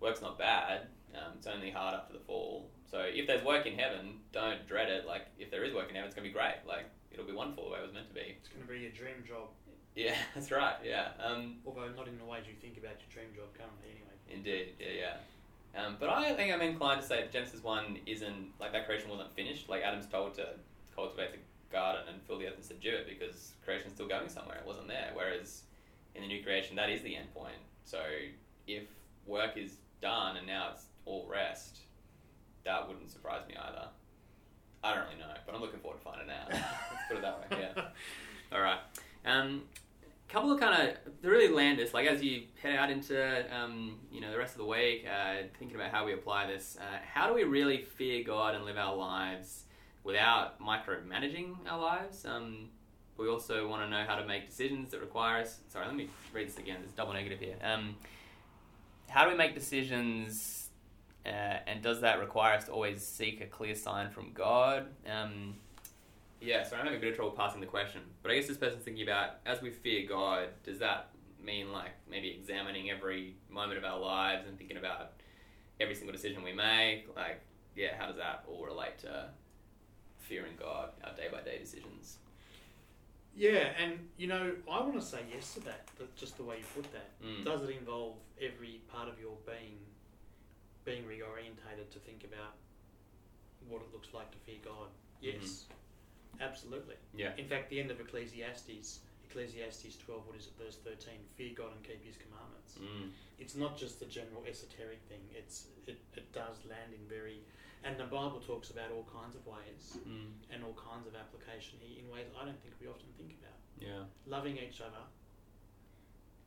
[0.00, 0.88] Work's not bad.
[1.14, 2.70] Um, it's only hard after the fall.
[2.90, 5.06] So if there's work in heaven, don't dread it.
[5.06, 6.56] Like, if there is work in heaven, it's going to be great.
[6.66, 8.36] Like, it'll be wonderful the way it was meant to be.
[8.38, 9.48] It's going to be your dream job,
[9.96, 10.76] Yeah, that's right.
[10.84, 11.08] Yeah.
[11.18, 14.14] Um, although not in the ways you think about your dream job currently, anyway.
[14.30, 15.16] Indeed, yeah, yeah.
[15.82, 19.10] Um, but I think I'm inclined to say that Genesis 1 isn't, like, that creation
[19.10, 19.68] wasn't finished.
[19.68, 20.46] Like, Adam's told to
[20.94, 21.38] cultivate the
[21.70, 24.56] garden and fill the earth and subdue it because creation's still going somewhere.
[24.56, 25.10] It wasn't there.
[25.14, 25.62] Whereas
[26.14, 27.60] in the new creation, that is the end point.
[27.84, 28.00] So
[28.66, 28.84] if
[29.26, 31.80] work is done and now it's all rest,
[32.64, 33.88] that wouldn't surprise me either.
[34.82, 36.50] I don't really know, but I'm looking forward to finding out.
[36.50, 37.82] Let's put it that way, yeah.
[38.52, 38.78] All right.
[39.24, 39.62] Um,
[40.28, 43.16] couple of kind of really land us like as you head out into
[43.54, 46.76] um, you know the rest of the week, uh, thinking about how we apply this.
[46.80, 49.64] Uh, how do we really fear God and live our lives
[50.04, 52.24] without micromanaging our lives?
[52.26, 52.68] Um,
[53.16, 55.60] we also want to know how to make decisions that require us.
[55.68, 56.78] Sorry, let me read this again.
[56.80, 57.56] There's double negative here.
[57.62, 57.96] Um,
[59.08, 60.62] how do we make decisions
[61.24, 64.86] Uh, and does that require us to always seek a clear sign from God?
[65.10, 65.56] Um,
[66.46, 68.02] yeah, so I'm having a bit of trouble passing the question.
[68.22, 71.10] But I guess this person's thinking about as we fear God, does that
[71.42, 75.12] mean like maybe examining every moment of our lives and thinking about
[75.80, 77.08] every single decision we make?
[77.16, 77.40] Like,
[77.74, 79.30] yeah, how does that all relate to
[80.20, 82.18] fearing God, our day by day decisions?
[83.36, 85.88] Yeah, and you know, I want to say yes to that.
[85.98, 87.20] That just the way you put that.
[87.22, 87.44] Mm.
[87.44, 89.76] Does it involve every part of your being
[90.84, 92.54] being reorientated to think about
[93.68, 94.88] what it looks like to fear God?
[95.20, 95.64] Yes,
[96.40, 96.96] absolutely.
[97.14, 97.32] Yeah.
[97.38, 101.72] In fact, the end of Ecclesiastes, Ecclesiastes 12, what is it, verse 13, fear God
[101.74, 102.78] and keep his commandments.
[102.80, 103.10] Mm.
[103.38, 107.40] It's not just the general esoteric thing, it's it, it does land in very.
[107.84, 110.32] And the Bible talks about all kinds of ways Mm.
[110.50, 113.58] and all kinds of application here in ways I don't think we often think about.
[113.78, 114.04] Yeah.
[114.26, 115.04] Loving each other,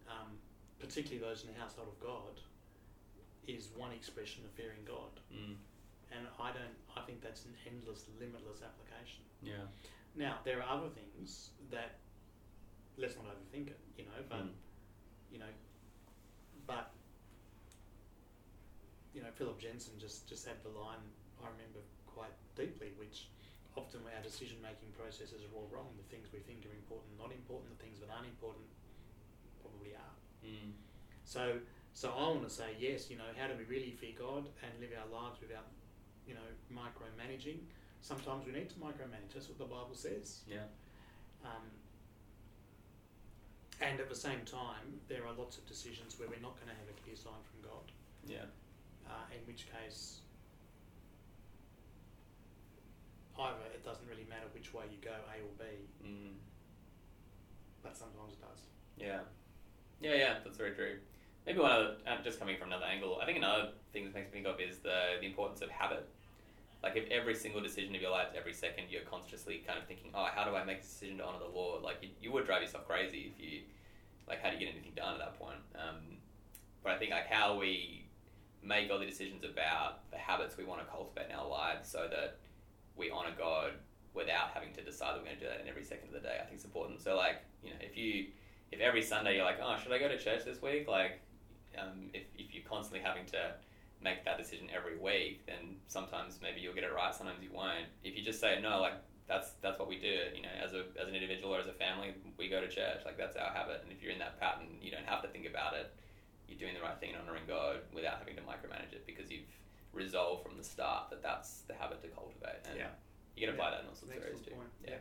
[0.09, 0.37] um,
[0.79, 2.41] particularly those in the household of God,
[3.47, 5.13] is one expression of fearing God.
[5.33, 5.55] Mm.
[6.11, 6.75] And I don't.
[6.97, 9.21] I think that's an endless, limitless application.
[9.41, 9.65] Yeah.
[10.15, 11.97] Now there are other things that
[12.97, 14.19] let's not overthink it, you know.
[14.27, 14.53] But Mm.
[15.31, 15.53] you know,
[16.65, 16.91] but
[19.13, 21.01] you know, Phillip Jensen just just had the line
[21.41, 23.29] I remember quite deeply, which
[23.77, 25.87] often our decision making processes are all wrong.
[25.97, 27.77] The things we think are important, not important.
[27.77, 28.65] The things that aren't important,
[29.61, 30.15] probably are.
[30.43, 30.73] Mm.
[31.23, 31.59] So,
[31.93, 33.09] so I want to say yes.
[33.09, 35.69] You know, how do we really fear God and live our lives without,
[36.29, 37.57] you know, micromanaging?
[38.01, 39.33] Sometimes we need to micromanage.
[39.33, 40.41] That's what the Bible says.
[40.47, 40.69] Yeah.
[41.43, 41.65] Um,
[43.81, 46.77] and at the same time, there are lots of decisions where we're not going to
[46.77, 47.91] have a clear sign from God.
[48.27, 48.45] Yeah.
[49.09, 50.19] Uh, in which case,
[53.39, 55.65] either it doesn't really matter which way you go, A or B,
[56.05, 56.35] Mm.
[57.81, 58.61] but sometimes it does.
[58.97, 59.21] Yeah.
[60.01, 60.99] Yeah, yeah, that's very true.
[61.45, 64.27] Maybe one other, uh, just coming from another angle, I think another thing that makes
[64.27, 66.07] me think of is the, the importance of habit.
[66.81, 70.11] Like, if every single decision of your life, every second, you're consciously kind of thinking,
[70.15, 71.83] oh, how do I make a decision to honor the Lord?
[71.83, 73.61] Like, you, you would drive yourself crazy if you,
[74.27, 75.59] like, how do you get anything done at that point?
[75.75, 76.17] Um,
[76.83, 78.05] but I think, like, how we
[78.63, 82.07] make all the decisions about the habits we want to cultivate in our lives so
[82.09, 82.37] that
[82.95, 83.71] we honor God
[84.13, 86.27] without having to decide that we're going to do that in every second of the
[86.27, 87.01] day, I think is important.
[87.01, 88.27] So, like, you know, if you,
[88.71, 90.87] if every Sunday you're like, oh, should I go to church this week?
[90.87, 91.19] Like,
[91.77, 93.53] um, if, if you're constantly having to
[94.01, 97.87] make that decision every week, then sometimes maybe you'll get it right, sometimes you won't.
[98.03, 98.93] If you just say no, like
[99.27, 100.31] that's that's what we do.
[100.35, 103.01] You know, as a as an individual or as a family, we go to church.
[103.05, 103.81] Like that's our habit.
[103.83, 105.93] And if you're in that pattern, you don't have to think about it.
[106.47, 109.45] You're doing the right thing and honoring God without having to micromanage it because you've
[109.93, 112.65] resolved from the start that that's the habit to cultivate.
[112.69, 112.87] And Yeah.
[113.35, 114.51] you can apply that in all sorts of areas too.
[114.51, 114.69] point.
[114.87, 114.95] Yeah.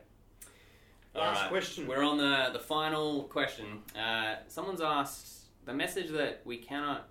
[1.14, 1.86] Last Alright, question.
[1.86, 3.82] We're on the, the final question.
[3.98, 7.08] Uh, someone's asked the message that we cannot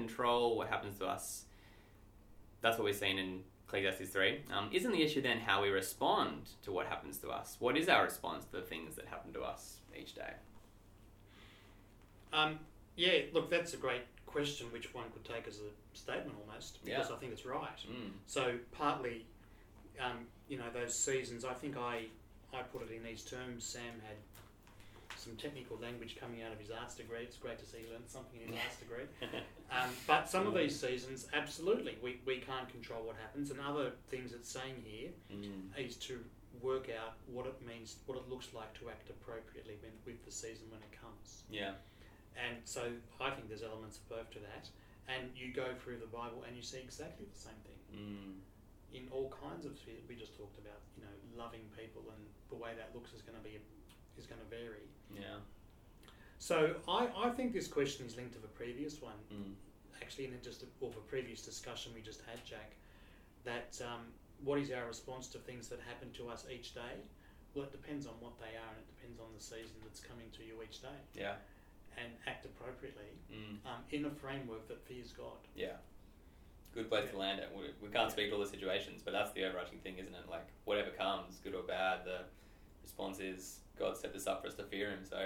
[0.00, 1.44] control what happens to us.
[2.60, 4.42] That's what we're seeing in Ecclesiastes 3.
[4.52, 7.56] Um, isn't the issue then how we respond to what happens to us?
[7.58, 10.32] What is our response to the things that happen to us each day?
[12.32, 12.58] Um,
[12.96, 17.08] yeah, look, that's a great question, which one could take as a statement almost, because
[17.08, 17.14] Yeah.
[17.16, 17.78] I think it's right.
[17.88, 18.10] Mm.
[18.26, 19.24] So partly,
[20.00, 21.44] um, you know, those seasons.
[21.44, 22.06] I think I
[22.52, 23.64] I put it in these terms.
[23.64, 24.16] Sam had
[25.26, 27.22] some technical language coming out of his arts degree.
[27.26, 29.06] It's great to see he learned something in his arts degree.
[29.66, 33.50] Um, but some of these seasons, absolutely, we, we can't control what happens.
[33.50, 35.74] And other things it's saying here Mm.
[35.74, 36.22] is to
[36.62, 40.30] work out what it means, what it looks like to act appropriately when, with the
[40.30, 41.42] season when it comes.
[41.50, 41.74] Yeah.
[42.38, 44.70] And so I think there's elements of both to that.
[45.10, 48.38] And you go through the Bible and you see exactly the same thing Mm.
[48.94, 50.06] in all kinds of spheres.
[50.08, 53.36] We just talked about, you know, loving people and the way that looks is going
[53.38, 53.58] to be
[54.16, 54.86] is going to vary.
[55.14, 55.36] Yeah.
[56.38, 59.54] So I, I think this question is linked to the previous one, Mm.
[60.02, 62.72] actually, in just a, or the previous discussion we just had, Jack.
[63.44, 64.00] That um,
[64.44, 67.00] what is our response to things that happen to us each day?
[67.54, 70.26] Well, it depends on what they are, and it depends on the season that's coming
[70.36, 71.36] to you each day, Yeah.
[71.96, 73.64] and act appropriately Mm.
[73.66, 75.38] um, in a framework that fears God.
[75.54, 75.76] Yeah.
[76.74, 77.48] Good place to land it.
[77.56, 80.28] We, we can't speak to all the situations, but that's the overarching thing, isn't it?
[80.28, 82.20] Like, whatever comes, good or bad, the
[82.82, 85.16] response is God set this up for us to fear Him, so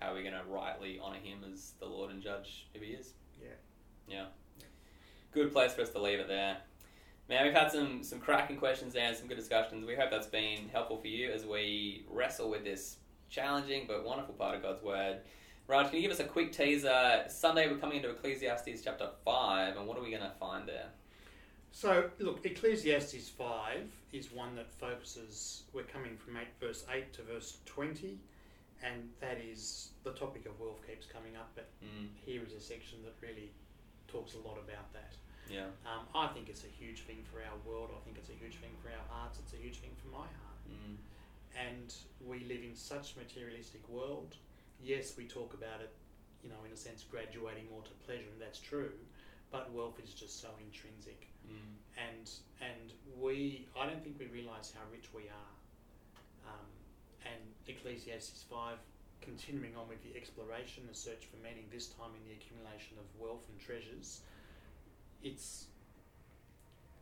[0.00, 2.92] how are we going to rightly honour Him as the Lord and judge who He
[2.92, 3.14] is?
[3.40, 3.48] Yeah.
[4.08, 4.24] Yeah.
[5.32, 6.58] Good place for us to leave it there.
[7.28, 9.86] Man, we've had some, some cracking questions there and some good discussions.
[9.86, 12.96] We hope that's been helpful for you as we wrestle with this
[13.30, 15.20] challenging but wonderful part of God's Word.
[15.68, 17.24] Raj, can you give us a quick teaser?
[17.28, 20.88] Sunday we're coming into Ecclesiastes chapter 5, and what are we going to find there?
[21.72, 27.22] So, look, Ecclesiastes 5 is one that focuses, we're coming from 8, verse 8 to
[27.22, 28.18] verse 20,
[28.84, 32.08] and that is the topic of wealth keeps coming up, but Mm.
[32.26, 33.50] here is a section that really
[34.06, 35.16] talks a lot about that.
[35.48, 35.70] Yeah.
[35.86, 37.90] Um, I think it's a huge thing for our world.
[37.96, 39.38] I think it's a huge thing for our hearts.
[39.38, 40.60] It's a huge thing for my heart.
[40.68, 40.96] Mm.
[41.56, 44.36] And we live in such materialistic world.
[44.82, 45.92] Yes, we talk about it,
[46.42, 48.92] you know, in a sense, graduating more to pleasure, and that's true.
[49.50, 51.74] But wealth is just so intrinsic, Mm.
[51.96, 52.30] and
[52.60, 55.52] and we, I don't think we realise how rich we are.
[56.48, 56.66] Um,
[57.24, 58.78] and Ecclesiastes five,
[59.20, 63.04] continuing on with the exploration, the search for meaning, this time in the accumulation of
[63.20, 64.20] wealth and treasures.
[65.22, 65.66] It's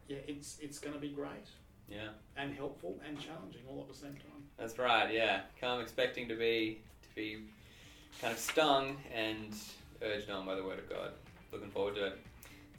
[0.09, 1.49] yeah, it's it's going to be great
[1.89, 2.09] Yeah.
[2.37, 4.43] and helpful and challenging all at the same time.
[4.59, 5.13] That's right.
[5.13, 5.43] Yeah.
[5.61, 7.45] Come expecting to be to be
[8.21, 9.55] kind of stung and
[10.03, 11.13] urged on by the word of God.
[11.53, 12.19] Looking forward to it.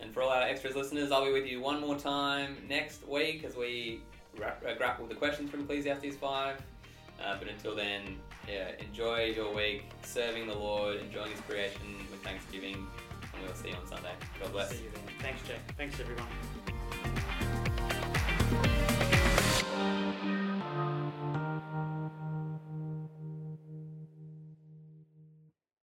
[0.01, 3.43] And for all our extras listeners, I'll be with you one more time next week
[3.43, 4.01] as we
[4.35, 6.57] gra- uh, grapple with the questions from Ecclesiastes 5.
[7.23, 12.21] Uh, but until then, yeah, enjoy your week serving the Lord, enjoying His creation with
[12.23, 12.87] Thanksgiving,
[13.33, 14.13] and we'll see you on Sunday.
[14.41, 14.73] God bless.
[15.19, 15.59] Thanks, Jack.
[15.77, 16.27] Thanks, everyone.